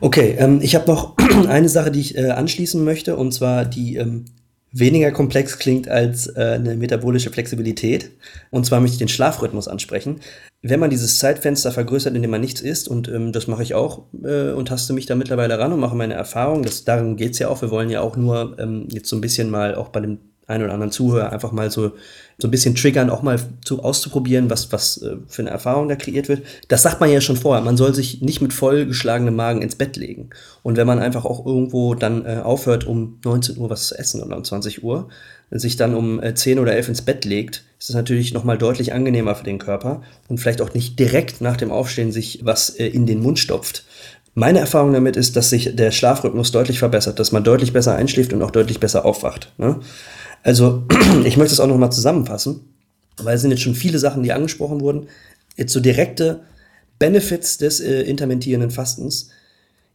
Okay, 0.00 0.36
ähm, 0.38 0.60
ich 0.62 0.74
habe 0.74 0.90
noch 0.90 1.16
eine 1.48 1.68
Sache, 1.68 1.90
die 1.90 2.00
ich 2.00 2.16
äh, 2.16 2.30
anschließen 2.30 2.82
möchte, 2.82 3.16
und 3.16 3.32
zwar 3.32 3.64
die 3.64 3.96
ähm, 3.96 4.24
weniger 4.72 5.10
komplex 5.12 5.58
klingt 5.58 5.88
als 5.88 6.26
äh, 6.26 6.56
eine 6.56 6.76
metabolische 6.76 7.30
Flexibilität. 7.30 8.10
Und 8.50 8.66
zwar 8.66 8.80
möchte 8.80 8.94
ich 8.94 8.98
den 8.98 9.08
Schlafrhythmus 9.08 9.68
ansprechen. 9.68 10.20
Wenn 10.60 10.80
man 10.80 10.90
dieses 10.90 11.18
Zeitfenster 11.18 11.70
vergrößert, 11.70 12.14
in 12.14 12.22
dem 12.22 12.30
man 12.30 12.40
nichts 12.40 12.60
isst, 12.60 12.88
und 12.88 13.08
ähm, 13.08 13.32
das 13.32 13.46
mache 13.46 13.62
ich 13.62 13.74
auch 13.74 14.06
äh, 14.24 14.50
und 14.50 14.68
taste 14.68 14.92
mich 14.92 15.06
da 15.06 15.14
mittlerweile 15.14 15.58
ran 15.58 15.72
und 15.72 15.80
mache 15.80 15.96
meine 15.96 16.14
Erfahrung, 16.14 16.62
das, 16.62 16.84
darum 16.84 17.16
geht's 17.16 17.38
ja 17.38 17.48
auch. 17.48 17.62
Wir 17.62 17.70
wollen 17.70 17.90
ja 17.90 18.00
auch 18.00 18.16
nur 18.16 18.56
ähm, 18.58 18.88
jetzt 18.90 19.08
so 19.08 19.16
ein 19.16 19.20
bisschen 19.20 19.50
mal 19.50 19.74
auch 19.74 19.88
bei 19.88 20.00
dem 20.00 20.18
einen 20.48 20.64
oder 20.64 20.72
anderen 20.72 20.90
Zuhörer 20.90 21.30
einfach 21.30 21.52
mal 21.52 21.70
so, 21.70 21.92
so 22.38 22.48
ein 22.48 22.50
bisschen 22.50 22.74
triggern, 22.74 23.10
auch 23.10 23.22
mal 23.22 23.38
zu, 23.64 23.82
auszuprobieren, 23.84 24.48
was, 24.50 24.72
was 24.72 25.00
äh, 25.02 25.16
für 25.28 25.42
eine 25.42 25.50
Erfahrung 25.50 25.88
da 25.88 25.94
kreiert 25.94 26.28
wird. 26.28 26.42
Das 26.68 26.82
sagt 26.82 27.00
man 27.00 27.10
ja 27.10 27.20
schon 27.20 27.36
vorher. 27.36 27.62
Man 27.62 27.76
soll 27.76 27.94
sich 27.94 28.22
nicht 28.22 28.40
mit 28.40 28.52
vollgeschlagenem 28.52 29.36
Magen 29.36 29.62
ins 29.62 29.76
Bett 29.76 29.96
legen. 29.96 30.30
Und 30.62 30.76
wenn 30.76 30.86
man 30.86 30.98
einfach 30.98 31.26
auch 31.26 31.44
irgendwo 31.44 31.94
dann 31.94 32.24
äh, 32.24 32.40
aufhört, 32.42 32.86
um 32.86 33.18
19 33.24 33.58
Uhr 33.58 33.68
was 33.68 33.88
zu 33.88 33.98
essen 33.98 34.22
oder 34.22 34.36
um 34.36 34.44
20 34.44 34.82
Uhr, 34.82 35.08
sich 35.50 35.76
dann 35.76 35.94
um 35.94 36.22
äh, 36.22 36.34
10 36.34 36.58
oder 36.58 36.74
11 36.74 36.88
ins 36.88 37.02
Bett 37.02 37.24
legt, 37.24 37.64
ist 37.78 37.90
das 37.90 37.96
natürlich 37.96 38.32
nochmal 38.32 38.58
deutlich 38.58 38.92
angenehmer 38.92 39.34
für 39.34 39.44
den 39.44 39.58
Körper 39.58 40.02
und 40.28 40.38
vielleicht 40.38 40.62
auch 40.62 40.74
nicht 40.74 40.98
direkt 40.98 41.40
nach 41.40 41.56
dem 41.56 41.70
Aufstehen 41.70 42.10
sich 42.10 42.40
was 42.42 42.70
äh, 42.70 42.86
in 42.86 43.06
den 43.06 43.20
Mund 43.20 43.38
stopft. 43.38 43.84
Meine 44.34 44.60
Erfahrung 44.60 44.92
damit 44.92 45.16
ist, 45.16 45.36
dass 45.36 45.50
sich 45.50 45.74
der 45.74 45.90
Schlafrhythmus 45.90 46.52
deutlich 46.52 46.78
verbessert, 46.78 47.18
dass 47.18 47.32
man 47.32 47.44
deutlich 47.44 47.72
besser 47.72 47.96
einschläft 47.96 48.32
und 48.32 48.40
auch 48.42 48.52
deutlich 48.52 48.78
besser 48.78 49.04
aufwacht. 49.04 49.52
Ne? 49.58 49.80
Also, 50.48 50.86
ich 51.26 51.36
möchte 51.36 51.52
es 51.52 51.60
auch 51.60 51.66
nochmal 51.66 51.92
zusammenfassen, 51.92 52.60
weil 53.18 53.34
es 53.34 53.42
sind 53.42 53.50
jetzt 53.50 53.60
schon 53.60 53.74
viele 53.74 53.98
Sachen, 53.98 54.22
die 54.22 54.32
angesprochen 54.32 54.80
wurden. 54.80 55.08
Jetzt 55.58 55.74
so 55.74 55.78
direkte 55.78 56.40
Benefits 56.98 57.58
des 57.58 57.80
äh, 57.80 58.00
intermittierenden 58.00 58.70
Fastens 58.70 59.28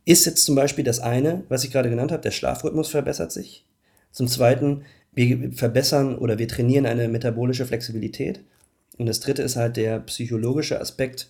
ist 0.05 0.27
jetzt 0.27 0.45
zum 0.45 0.53
Beispiel 0.53 0.83
das 0.83 0.99
eine, 0.99 1.41
was 1.49 1.63
ich 1.63 1.71
gerade 1.71 1.89
genannt 1.89 2.11
habe, 2.11 2.21
der 2.21 2.29
Schlafrhythmus 2.29 2.89
verbessert 2.89 3.31
sich. 3.31 3.65
Zum 4.11 4.27
zweiten, 4.27 4.83
wir 5.11 5.51
verbessern 5.53 6.19
oder 6.19 6.37
wir 6.37 6.47
trainieren 6.47 6.85
eine 6.85 7.07
metabolische 7.07 7.65
Flexibilität. 7.65 8.41
Und 8.99 9.07
das 9.07 9.21
dritte 9.21 9.41
ist 9.41 9.55
halt 9.55 9.75
der 9.75 10.01
psychologische 10.01 10.79
Aspekt, 10.79 11.29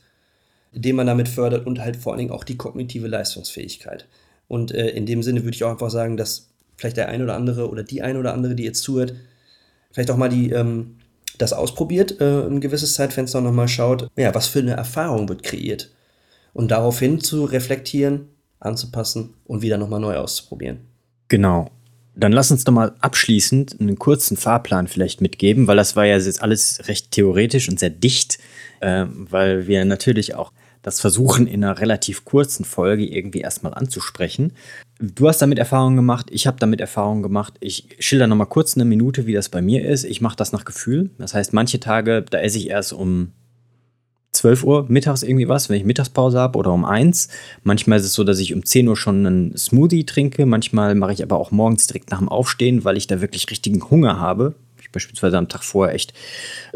den 0.74 0.98
man 0.98 1.08
damit 1.08 1.30
fördert 1.30 1.66
und 1.66 1.80
halt 1.80 1.96
vor 1.96 2.12
allen 2.12 2.20
Dingen 2.20 2.32
auch 2.32 2.44
die 2.44 2.58
kognitive 2.58 3.08
Leistungsfähigkeit. 3.08 4.06
Und 4.50 4.74
äh, 4.74 4.90
in 4.90 5.06
dem 5.06 5.24
Sinne 5.24 5.44
würde 5.46 5.56
ich 5.56 5.64
auch 5.64 5.72
einfach 5.72 5.92
sagen, 5.92 6.18
dass 6.18 6.50
vielleicht 6.78 6.98
der 6.98 7.10
ein 7.10 7.22
oder 7.22 7.36
andere 7.36 7.70
oder 7.70 7.84
die 7.84 8.02
ein 8.02 8.18
oder 8.18 8.34
andere, 8.34 8.56
die 8.56 8.64
jetzt 8.64 8.84
zuhört, 8.84 9.14
vielleicht 9.92 10.12
auch 10.12 10.18
mal 10.18 10.30
die, 10.30 10.52
ähm, 10.52 10.98
das 11.38 11.54
ausprobiert, 11.54 12.20
äh, 12.20 12.46
ein 12.46 12.62
gewisses 12.62 12.94
Zeitfenster 12.94 13.42
nochmal 13.42 13.68
schaut, 13.68 14.10
ja, 14.16 14.34
was 14.36 14.48
für 14.48 14.60
eine 14.60 14.74
Erfahrung 14.74 15.30
wird 15.30 15.44
kreiert. 15.44 15.92
Und 16.54 16.72
daraufhin 16.72 17.20
zu 17.20 17.46
reflektieren, 17.46 18.28
anzupassen 18.60 19.34
und 19.46 19.62
wieder 19.62 19.78
nochmal 19.78 20.00
neu 20.00 20.16
auszuprobieren. 20.16 20.80
Genau. 21.28 21.70
Dann 22.16 22.32
lass 22.32 22.52
uns 22.52 22.64
doch 22.64 22.74
mal 22.74 22.94
abschließend 23.00 23.80
einen 23.80 23.98
kurzen 23.98 24.38
Fahrplan 24.38 24.88
vielleicht 24.88 25.20
mitgeben, 25.20 25.66
weil 25.66 25.78
das 25.78 25.96
war 25.96 26.06
ja 26.06 26.16
jetzt 26.16 26.44
alles 26.44 26.88
recht 26.88 27.10
theoretisch 27.12 27.70
und 27.70 27.80
sehr 27.80 27.90
dicht, 27.90 28.38
äh, 28.82 29.06
weil 29.08 29.68
wir 29.68 29.84
natürlich 29.84 30.36
auch 30.36 30.52
das 30.84 31.00
versuchen 31.00 31.48
in 31.48 31.64
einer 31.64 31.80
relativ 31.80 32.26
kurzen 32.26 32.66
Folge 32.66 33.06
irgendwie 33.06 33.42
erstmal 33.42 33.74
anzusprechen. 33.74 34.54
Du 35.06 35.28
hast 35.28 35.42
damit 35.42 35.60
Erfahrungen 35.60 35.98
gemacht, 35.98 36.28
ich 36.32 36.48
habe 36.48 36.56
damit 36.62 36.80
Erfahrungen 36.80 37.24
gemacht. 37.24 37.56
Ich 37.60 37.90
schilder 38.00 38.26
nochmal 38.26 38.48
kurz 38.48 38.78
eine 38.78 38.86
Minute, 38.86 39.26
wie 39.28 39.34
das 39.34 39.50
bei 39.50 39.62
mir 39.62 39.86
ist. 39.86 40.06
Ich 40.06 40.22
mache 40.22 40.38
das 40.38 40.54
nach 40.54 40.64
Gefühl. 40.64 41.10
Das 41.18 41.34
heißt, 41.34 41.52
manche 41.52 41.82
Tage, 41.82 42.24
da 42.30 42.40
esse 42.40 42.58
ich 42.58 42.70
erst 42.70 42.94
um 42.94 43.34
12 44.32 44.64
Uhr 44.64 44.86
mittags 44.88 45.22
irgendwie 45.22 45.50
was, 45.50 45.68
wenn 45.68 45.76
ich 45.76 45.84
Mittagspause 45.84 46.40
habe 46.40 46.58
oder 46.58 46.72
um 46.72 46.86
1. 46.86 47.28
Manchmal 47.64 48.00
ist 48.00 48.06
es 48.06 48.14
so, 48.14 48.24
dass 48.24 48.40
ich 48.40 48.54
um 48.54 48.66
10 48.66 48.88
Uhr 48.88 48.96
schon 48.96 49.26
einen 49.26 49.58
Smoothie 49.58 50.06
trinke. 50.06 50.46
Manchmal 50.46 50.96
mache 50.96 51.12
ich 51.12 51.22
aber 51.22 51.38
auch 51.38 51.52
morgens 51.52 51.86
direkt 51.86 52.10
nach 52.10 52.20
dem 52.20 52.30
Aufstehen, 52.30 52.86
weil 52.86 52.96
ich 52.96 53.06
da 53.06 53.20
wirklich 53.20 53.52
richtigen 53.52 53.90
Hunger 53.90 54.22
habe 54.22 54.56
beispielsweise 54.94 55.38
am 55.38 55.50
Tag 55.50 55.64
vorher 55.64 55.94
echt 55.94 56.14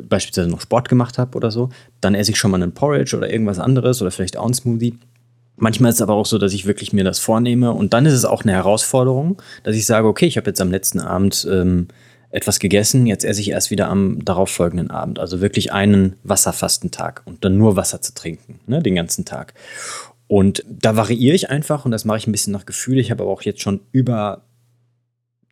beispielsweise 0.02 0.50
noch 0.50 0.60
Sport 0.60 0.90
gemacht 0.90 1.18
habe 1.18 1.38
oder 1.38 1.52
so, 1.52 1.70
dann 2.02 2.16
esse 2.16 2.32
ich 2.32 2.38
schon 2.38 2.52
mal 2.52 2.62
einen 2.62 2.74
Porridge 2.74 3.16
oder 3.16 3.32
irgendwas 3.32 3.60
anderes 3.60 4.02
oder 4.02 4.12
vielleicht 4.12 4.36
auch 4.36 4.46
einen 4.46 4.54
Smoothie. 4.54 4.98
Manchmal 5.58 5.90
ist 5.90 5.96
es 5.96 6.02
aber 6.02 6.14
auch 6.14 6.26
so, 6.26 6.38
dass 6.38 6.54
ich 6.54 6.66
wirklich 6.66 6.94
mir 6.94 7.04
das 7.04 7.20
vornehme 7.20 7.74
und 7.74 7.94
dann 7.94 8.06
ist 8.06 8.14
es 8.14 8.26
auch 8.26 8.44
eine 8.44 8.54
Herausforderung, 8.54 9.42
dass 9.64 9.76
ich 9.76 9.86
sage, 9.86 10.08
okay, 10.08 10.28
ich 10.28 10.38
habe 10.38 10.50
jetzt 10.50 10.62
am 10.62 10.72
letzten 10.72 11.00
Abend 11.00 11.48
ähm, 11.52 11.88
etwas 12.30 12.60
gegessen, 12.60 13.08
jetzt 13.08 13.26
esse 13.26 13.42
ich 13.42 13.50
erst 13.50 13.72
wieder 13.72 13.90
am 13.90 14.24
darauffolgenden 14.24 14.92
Abend. 14.92 15.18
Also 15.18 15.42
wirklich 15.42 15.74
einen 15.74 16.16
Wasserfastentag 16.24 17.24
und 17.26 17.44
dann 17.44 17.58
nur 17.58 17.76
Wasser 17.76 18.02
zu 18.02 18.14
trinken, 18.14 18.60
ne, 18.68 18.84
den 18.84 18.96
ganzen 18.96 19.26
Tag. 19.26 19.56
Und 20.28 20.64
da 20.70 20.96
variiere 20.96 21.36
ich 21.36 21.50
einfach 21.50 21.86
und 21.86 21.92
das 21.92 22.06
mache 22.06 22.18
ich 22.18 22.28
ein 22.28 22.32
bisschen 22.32 22.54
nach 22.54 22.66
Gefühl. 22.66 23.00
Ich 23.00 23.10
habe 23.10 23.24
aber 23.24 23.32
auch 23.32 23.42
jetzt 23.42 23.62
schon 23.62 23.80
über 23.92 24.44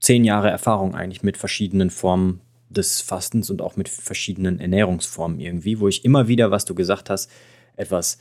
zehn 0.02 0.24
Jahre 0.24 0.52
Erfahrung 0.52 0.94
eigentlich 0.94 1.24
mit 1.24 1.38
verschiedenen 1.38 1.90
Formen 1.90 2.42
des 2.70 3.02
Fastens 3.02 3.50
und 3.50 3.62
auch 3.62 3.76
mit 3.76 3.90
verschiedenen 3.90 4.60
Ernährungsformen 4.60 5.40
irgendwie, 5.40 5.80
wo 5.80 5.88
ich 5.88 6.06
immer 6.06 6.28
wieder, 6.28 6.52
was 6.52 6.66
du 6.66 6.76
gesagt 6.76 7.10
hast, 7.10 7.32
etwas 7.78 8.20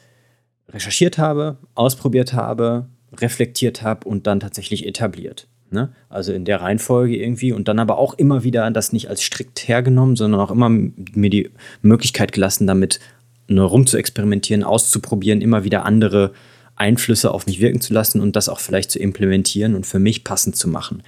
recherchiert 0.69 1.19
habe, 1.19 1.59
ausprobiert 1.75 2.33
habe, 2.33 2.87
reflektiert 3.17 3.83
habe 3.83 4.09
und 4.09 4.27
dann 4.27 4.41
tatsächlich 4.41 4.87
etabliert. 4.87 5.47
Ne? 5.71 5.93
Also 6.09 6.33
in 6.33 6.45
der 6.45 6.61
Reihenfolge 6.61 7.17
irgendwie 7.17 7.53
und 7.53 7.69
dann 7.69 7.79
aber 7.79 7.99
auch 7.99 8.15
immer 8.15 8.45
wieder 8.45 8.71
das 8.71 8.93
nicht 8.93 9.09
als 9.09 9.23
strikt 9.23 9.67
hergenommen, 9.69 10.17
sondern 10.17 10.41
auch 10.41 10.51
immer 10.51 10.69
mir 10.69 11.31
die 11.31 11.51
Möglichkeit 11.83 12.33
gelassen, 12.33 12.67
damit 12.67 13.01
ne, 13.49 13.63
rum 13.63 13.87
zu 13.87 13.97
experimentieren, 13.97 14.63
auszuprobieren, 14.63 15.41
immer 15.41 15.65
wieder 15.65 15.85
andere 15.85 16.33
Einflüsse 16.77 17.33
auf 17.33 17.47
mich 17.47 17.61
wirken 17.61 17.81
zu 17.81 17.95
lassen 17.95 18.21
und 18.21 18.37
das 18.37 18.49
auch 18.49 18.61
vielleicht 18.61 18.91
zu 18.91 18.99
implementieren 18.99 19.75
und 19.75 19.87
für 19.87 19.99
mich 19.99 20.25
passend 20.25 20.57
zu 20.57 20.69
machen 20.69 21.03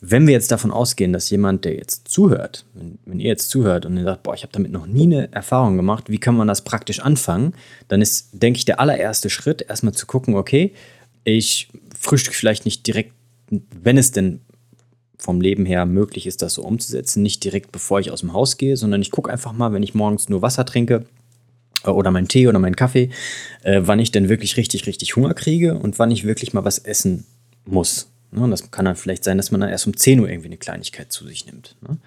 wenn 0.00 0.26
wir 0.26 0.32
jetzt 0.32 0.50
davon 0.50 0.70
ausgehen, 0.70 1.12
dass 1.12 1.30
jemand, 1.30 1.64
der 1.64 1.74
jetzt 1.74 2.08
zuhört, 2.08 2.64
wenn, 2.74 2.98
wenn 3.04 3.20
ihr 3.20 3.28
jetzt 3.28 3.50
zuhört 3.50 3.84
und 3.84 3.96
ihr 3.96 4.04
sagt, 4.04 4.22
boah, 4.22 4.34
ich 4.34 4.42
habe 4.42 4.52
damit 4.52 4.72
noch 4.72 4.86
nie 4.86 5.04
eine 5.04 5.32
Erfahrung 5.32 5.76
gemacht, 5.76 6.08
wie 6.08 6.18
kann 6.18 6.36
man 6.36 6.48
das 6.48 6.62
praktisch 6.62 7.00
anfangen, 7.00 7.54
dann 7.88 8.00
ist, 8.00 8.30
denke 8.32 8.58
ich, 8.58 8.64
der 8.64 8.80
allererste 8.80 9.28
Schritt, 9.28 9.62
erstmal 9.68 9.92
zu 9.92 10.06
gucken, 10.06 10.34
okay, 10.34 10.72
ich 11.24 11.68
frühstücke 11.98 12.36
vielleicht 12.36 12.64
nicht 12.64 12.86
direkt, 12.86 13.12
wenn 13.50 13.98
es 13.98 14.10
denn 14.12 14.40
vom 15.18 15.42
Leben 15.42 15.66
her 15.66 15.84
möglich 15.84 16.26
ist, 16.26 16.40
das 16.40 16.54
so 16.54 16.62
umzusetzen, 16.62 17.22
nicht 17.22 17.44
direkt 17.44 17.72
bevor 17.72 18.00
ich 18.00 18.10
aus 18.10 18.20
dem 18.20 18.32
Haus 18.32 18.56
gehe, 18.56 18.78
sondern 18.78 19.02
ich 19.02 19.10
gucke 19.10 19.30
einfach 19.30 19.52
mal, 19.52 19.72
wenn 19.74 19.82
ich 19.82 19.94
morgens 19.94 20.30
nur 20.30 20.40
Wasser 20.40 20.64
trinke, 20.64 21.04
äh, 21.84 21.90
oder 21.90 22.10
meinen 22.10 22.28
Tee 22.28 22.48
oder 22.48 22.58
meinen 22.58 22.76
Kaffee, 22.76 23.10
äh, 23.62 23.82
wann 23.84 23.98
ich 23.98 24.12
denn 24.12 24.28
wirklich 24.28 24.56
richtig, 24.56 24.86
richtig 24.86 25.16
Hunger 25.16 25.34
kriege 25.34 25.74
und 25.74 25.98
wann 25.98 26.10
ich 26.10 26.24
wirklich 26.24 26.52
mal 26.52 26.64
was 26.64 26.78
essen 26.78 27.26
muss. 27.66 28.10
Ne? 28.30 28.42
Und 28.42 28.50
das 28.50 28.70
kann 28.70 28.84
dann 28.84 28.96
vielleicht 28.96 29.24
sein, 29.24 29.36
dass 29.36 29.50
man 29.50 29.60
dann 29.60 29.70
erst 29.70 29.86
um 29.86 29.96
10 29.96 30.20
Uhr 30.20 30.28
irgendwie 30.28 30.48
eine 30.48 30.56
Kleinigkeit 30.56 31.12
zu 31.12 31.26
sich 31.26 31.46
nimmt. 31.46 31.76
Ne? 31.80 31.98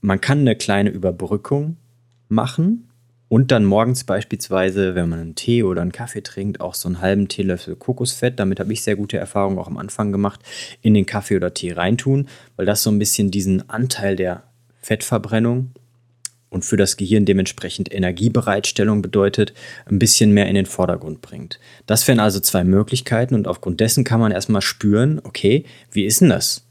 Man 0.00 0.20
kann 0.20 0.40
eine 0.40 0.56
kleine 0.56 0.90
Überbrückung 0.90 1.76
machen 2.28 2.88
Und 3.28 3.50
dann 3.50 3.64
morgens 3.64 4.04
beispielsweise, 4.04 4.94
wenn 4.94 5.08
man 5.08 5.18
einen 5.18 5.34
Tee 5.34 5.64
oder 5.64 5.82
einen 5.82 5.92
Kaffee 5.92 6.22
trinkt, 6.22 6.60
auch 6.60 6.74
so 6.74 6.88
einen 6.88 7.00
halben 7.00 7.26
Teelöffel 7.26 7.74
Kokosfett, 7.74 8.38
damit 8.38 8.60
habe 8.60 8.72
ich 8.72 8.82
sehr 8.82 8.94
gute 8.94 9.18
Erfahrungen 9.18 9.58
auch 9.58 9.66
am 9.66 9.78
Anfang 9.78 10.12
gemacht, 10.12 10.40
in 10.80 10.94
den 10.94 11.06
Kaffee 11.06 11.36
oder 11.36 11.52
Tee 11.52 11.72
reintun, 11.72 12.28
weil 12.54 12.66
das 12.66 12.82
so 12.82 12.90
ein 12.90 12.98
bisschen 13.00 13.32
diesen 13.32 13.68
Anteil 13.68 14.14
der 14.14 14.44
Fettverbrennung 14.80 15.72
und 16.56 16.64
für 16.64 16.76
das 16.76 16.96
Gehirn 16.96 17.24
dementsprechend 17.24 17.94
Energiebereitstellung 17.94 19.02
bedeutet, 19.02 19.54
ein 19.84 20.00
bisschen 20.00 20.32
mehr 20.32 20.48
in 20.48 20.56
den 20.56 20.66
Vordergrund 20.66 21.20
bringt. 21.20 21.60
Das 21.86 22.08
wären 22.08 22.18
also 22.18 22.40
zwei 22.40 22.64
Möglichkeiten 22.64 23.36
und 23.36 23.46
aufgrund 23.46 23.78
dessen 23.78 24.02
kann 24.02 24.18
man 24.18 24.32
erstmal 24.32 24.62
spüren, 24.62 25.20
okay, 25.22 25.64
wie 25.92 26.04
ist 26.04 26.20
denn 26.20 26.30
das? 26.30 26.66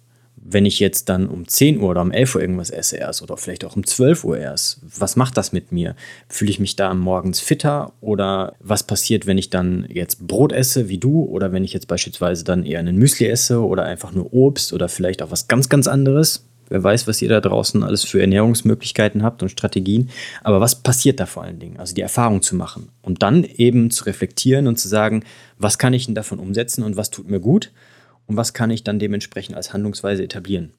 wenn 0.48 0.66
ich 0.66 0.80
jetzt 0.80 1.10
dann 1.10 1.28
um 1.28 1.48
10 1.48 1.80
Uhr 1.80 1.90
oder 1.90 2.04
um 2.04 2.12
11 2.12 2.36
Uhr 2.36 2.42
irgendwas 2.42 2.70
esse 2.70 2.98
erst 2.98 3.24
oder 3.24 3.36
vielleicht 3.36 3.66
auch 3.66 3.76
um 3.76 3.86
12 3.86 4.24
Uhr 4.24 4.38
erst, 4.38 4.80
was 4.84 5.16
macht 5.16 5.38
das 5.38 5.52
mit 5.52 5.72
mir? 5.72 5.96
Fühle 6.30 6.52
ich 6.52 6.60
mich 6.60 6.76
da 6.76 6.94
morgens 6.94 7.40
fitter 7.40 7.94
oder 8.00 8.54
was 8.60 8.84
passiert, 8.84 9.26
wenn 9.26 9.40
ich 9.40 9.50
dann 9.50 9.88
jetzt 9.90 10.28
Brot 10.28 10.54
esse 10.54 10.88
wie 10.88 11.00
du 11.00 11.24
oder 11.24 11.52
wenn 11.52 11.64
ich 11.64 11.74
jetzt 11.74 11.88
beispielsweise 11.88 12.44
dann 12.44 12.64
eher 12.64 12.80
einen 12.80 12.98
Müsli 12.98 13.28
esse 13.28 13.60
oder 13.60 13.86
einfach 13.86 14.14
nur 14.14 14.32
Obst 14.34 14.72
oder 14.72 14.88
vielleicht 14.88 15.24
auch 15.24 15.32
was 15.32 15.48
ganz, 15.48 15.68
ganz 15.68 15.88
anderes? 15.88 16.45
Wer 16.70 16.84
weiß, 16.84 17.08
was 17.08 17.22
ihr 17.22 17.30
da 17.30 17.42
draußen 17.42 17.84
alles 17.84 18.04
für 18.04 18.22
Ernährungsmöglichkeiten 18.22 19.24
habt 19.24 19.44
und 19.44 19.50
Strategien. 19.50 20.10
Aber 20.44 20.62
was 20.62 20.76
passiert 20.76 21.20
da 21.20 21.26
vor 21.26 21.44
allen 21.44 21.60
Dingen? 21.60 21.78
Also 21.78 21.94
die 21.94 22.02
Erfahrung 22.02 22.42
zu 22.42 22.56
machen 22.56 22.90
und 23.02 23.24
dann 23.24 23.44
eben 23.44 23.92
zu 23.92 24.06
reflektieren 24.06 24.68
und 24.68 24.80
zu 24.80 24.88
sagen, 24.88 25.24
was 25.58 25.78
kann 25.78 25.94
ich 25.94 26.06
denn 26.06 26.16
davon 26.16 26.40
umsetzen 26.40 26.84
und 26.84 26.98
was 26.98 27.12
tut 27.12 27.30
mir 27.30 27.40
gut? 27.40 27.72
und 28.28 28.38
was 28.38 28.54
kann 28.54 28.72
ich 28.72 28.84
dann 28.84 29.00
dementsprechend 29.00 29.56
als 29.56 29.74
Handlungsweise 29.74 30.24
etablieren. 30.24 30.72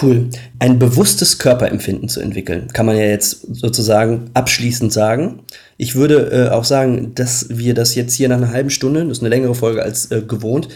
Cool. 0.00 0.30
Ein 0.58 0.78
bewusstes 0.78 1.38
Körperempfinden 1.38 2.08
zu 2.08 2.20
entwickeln, 2.20 2.68
kann 2.72 2.86
man 2.86 2.96
ja 2.96 3.04
jetzt 3.04 3.54
sozusagen 3.54 4.30
abschließend 4.32 4.92
sagen. 4.92 5.40
Ich 5.76 5.94
würde 5.94 6.48
äh, 6.48 6.50
auch 6.50 6.64
sagen, 6.64 7.14
dass 7.14 7.46
wir 7.50 7.74
das 7.74 7.94
jetzt 7.94 8.14
hier 8.14 8.28
nach 8.28 8.38
einer 8.38 8.52
halben 8.52 8.70
Stunde, 8.70 9.04
das 9.04 9.18
ist 9.18 9.22
eine 9.22 9.28
längere 9.28 9.54
Folge 9.54 9.82
als 9.82 10.10
äh, 10.10 10.22
gewohnt, 10.22 10.68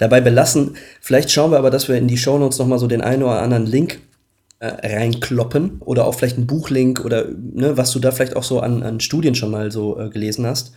dabei 0.00 0.20
belassen. 0.20 0.76
Vielleicht 1.00 1.30
schauen 1.30 1.52
wir 1.52 1.58
aber, 1.58 1.70
dass 1.70 1.88
wir 1.88 1.96
in 1.96 2.08
die 2.08 2.18
Shownotes 2.18 2.58
nochmal 2.58 2.78
so 2.78 2.86
den 2.86 3.00
einen 3.00 3.22
oder 3.22 3.42
anderen 3.42 3.66
Link 3.66 4.00
äh, 4.58 4.66
reinkloppen 4.66 5.80
oder 5.80 6.06
auch 6.06 6.14
vielleicht 6.14 6.36
einen 6.36 6.46
Buchlink 6.46 7.04
oder 7.04 7.26
ne, 7.28 7.76
was 7.76 7.92
du 7.92 7.98
da 7.98 8.10
vielleicht 8.10 8.36
auch 8.36 8.44
so 8.44 8.60
an, 8.60 8.82
an 8.82 9.00
Studien 9.00 9.34
schon 9.34 9.50
mal 9.50 9.70
so 9.70 9.98
äh, 9.98 10.08
gelesen 10.08 10.46
hast 10.46 10.72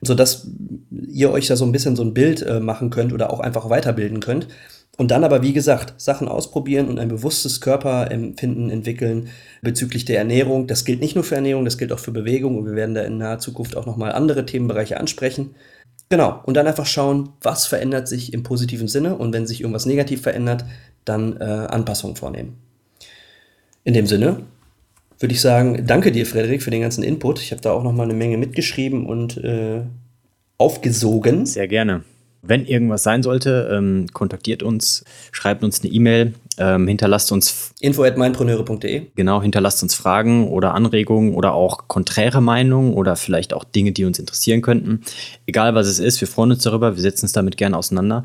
sodass 0.00 0.48
ihr 0.90 1.30
euch 1.30 1.46
da 1.46 1.56
so 1.56 1.64
ein 1.64 1.72
bisschen 1.72 1.96
so 1.96 2.02
ein 2.02 2.14
Bild 2.14 2.42
äh, 2.42 2.60
machen 2.60 2.90
könnt 2.90 3.12
oder 3.12 3.32
auch 3.32 3.40
einfach 3.40 3.68
weiterbilden 3.70 4.20
könnt. 4.20 4.48
Und 4.96 5.12
dann 5.12 5.22
aber, 5.22 5.42
wie 5.42 5.52
gesagt, 5.52 5.94
Sachen 6.00 6.26
ausprobieren 6.26 6.88
und 6.88 6.98
ein 6.98 7.08
bewusstes 7.08 7.60
Körperempfinden 7.60 8.68
entwickeln 8.68 9.28
bezüglich 9.62 10.04
der 10.04 10.18
Ernährung. 10.18 10.66
Das 10.66 10.84
gilt 10.84 11.00
nicht 11.00 11.14
nur 11.14 11.22
für 11.22 11.36
Ernährung, 11.36 11.64
das 11.64 11.78
gilt 11.78 11.92
auch 11.92 12.00
für 12.00 12.10
Bewegung 12.10 12.58
und 12.58 12.66
wir 12.66 12.74
werden 12.74 12.96
da 12.96 13.02
in 13.02 13.18
naher 13.18 13.38
Zukunft 13.38 13.76
auch 13.76 13.86
nochmal 13.86 14.10
andere 14.10 14.44
Themenbereiche 14.44 14.98
ansprechen. 14.98 15.54
Genau, 16.10 16.40
und 16.44 16.56
dann 16.56 16.66
einfach 16.66 16.86
schauen, 16.86 17.30
was 17.42 17.66
verändert 17.66 18.08
sich 18.08 18.32
im 18.32 18.42
positiven 18.42 18.88
Sinne 18.88 19.16
und 19.16 19.32
wenn 19.34 19.46
sich 19.46 19.60
irgendwas 19.60 19.84
negativ 19.84 20.22
verändert, 20.22 20.64
dann 21.04 21.36
äh, 21.36 21.44
Anpassungen 21.44 22.16
vornehmen. 22.16 22.56
In 23.84 23.94
dem 23.94 24.06
Sinne, 24.06 24.42
würde 25.18 25.34
ich 25.34 25.40
sagen, 25.40 25.86
danke 25.86 26.12
dir, 26.12 26.26
Frederik, 26.26 26.62
für 26.62 26.70
den 26.70 26.80
ganzen 26.80 27.02
Input. 27.02 27.40
Ich 27.40 27.50
habe 27.50 27.60
da 27.60 27.72
auch 27.72 27.82
noch 27.82 27.92
mal 27.92 28.04
eine 28.04 28.14
Menge 28.14 28.38
mitgeschrieben 28.38 29.06
und 29.06 29.36
äh, 29.38 29.82
aufgesogen. 30.56 31.44
Sehr 31.44 31.68
gerne. 31.68 32.04
Wenn 32.42 32.66
irgendwas 32.66 33.02
sein 33.02 33.22
sollte, 33.22 33.68
ähm, 33.72 34.06
kontaktiert 34.12 34.62
uns, 34.62 35.04
schreibt 35.32 35.64
uns 35.64 35.82
eine 35.82 35.92
E-Mail, 35.92 36.34
ähm, 36.56 36.86
hinterlasst 36.86 37.32
uns 37.32 37.72
info 37.80 38.04
at 38.04 38.16
meinpreneure.de. 38.16 39.06
Genau, 39.16 39.42
hinterlasst 39.42 39.82
uns 39.82 39.94
Fragen 39.94 40.48
oder 40.48 40.74
Anregungen 40.74 41.34
oder 41.34 41.54
auch 41.54 41.88
konträre 41.88 42.40
Meinungen 42.40 42.94
oder 42.94 43.16
vielleicht 43.16 43.52
auch 43.52 43.64
Dinge, 43.64 43.92
die 43.92 44.04
uns 44.04 44.18
interessieren 44.18 44.62
könnten. 44.62 45.02
Egal 45.46 45.74
was 45.74 45.86
es 45.86 45.98
ist, 45.98 46.20
wir 46.20 46.28
freuen 46.28 46.52
uns 46.52 46.62
darüber, 46.62 46.94
wir 46.94 47.02
setzen 47.02 47.24
uns 47.24 47.32
damit 47.32 47.56
gerne 47.56 47.76
auseinander. 47.76 48.22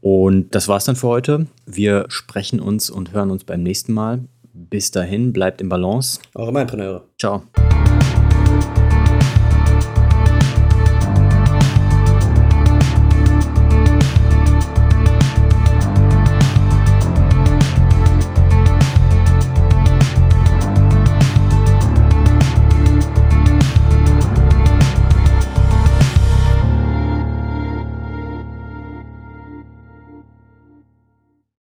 Und 0.00 0.54
das 0.54 0.66
war's 0.68 0.86
dann 0.86 0.96
für 0.96 1.08
heute. 1.08 1.46
Wir 1.66 2.06
sprechen 2.08 2.60
uns 2.60 2.88
und 2.88 3.12
hören 3.12 3.30
uns 3.30 3.44
beim 3.44 3.62
nächsten 3.62 3.92
Mal. 3.92 4.20
Bis 4.52 4.90
dahin, 4.90 5.32
bleibt 5.32 5.60
im 5.60 5.68
Balance. 5.68 6.20
Eure 6.34 6.52
Mindpreneure. 6.52 7.04
Ciao. 7.18 7.42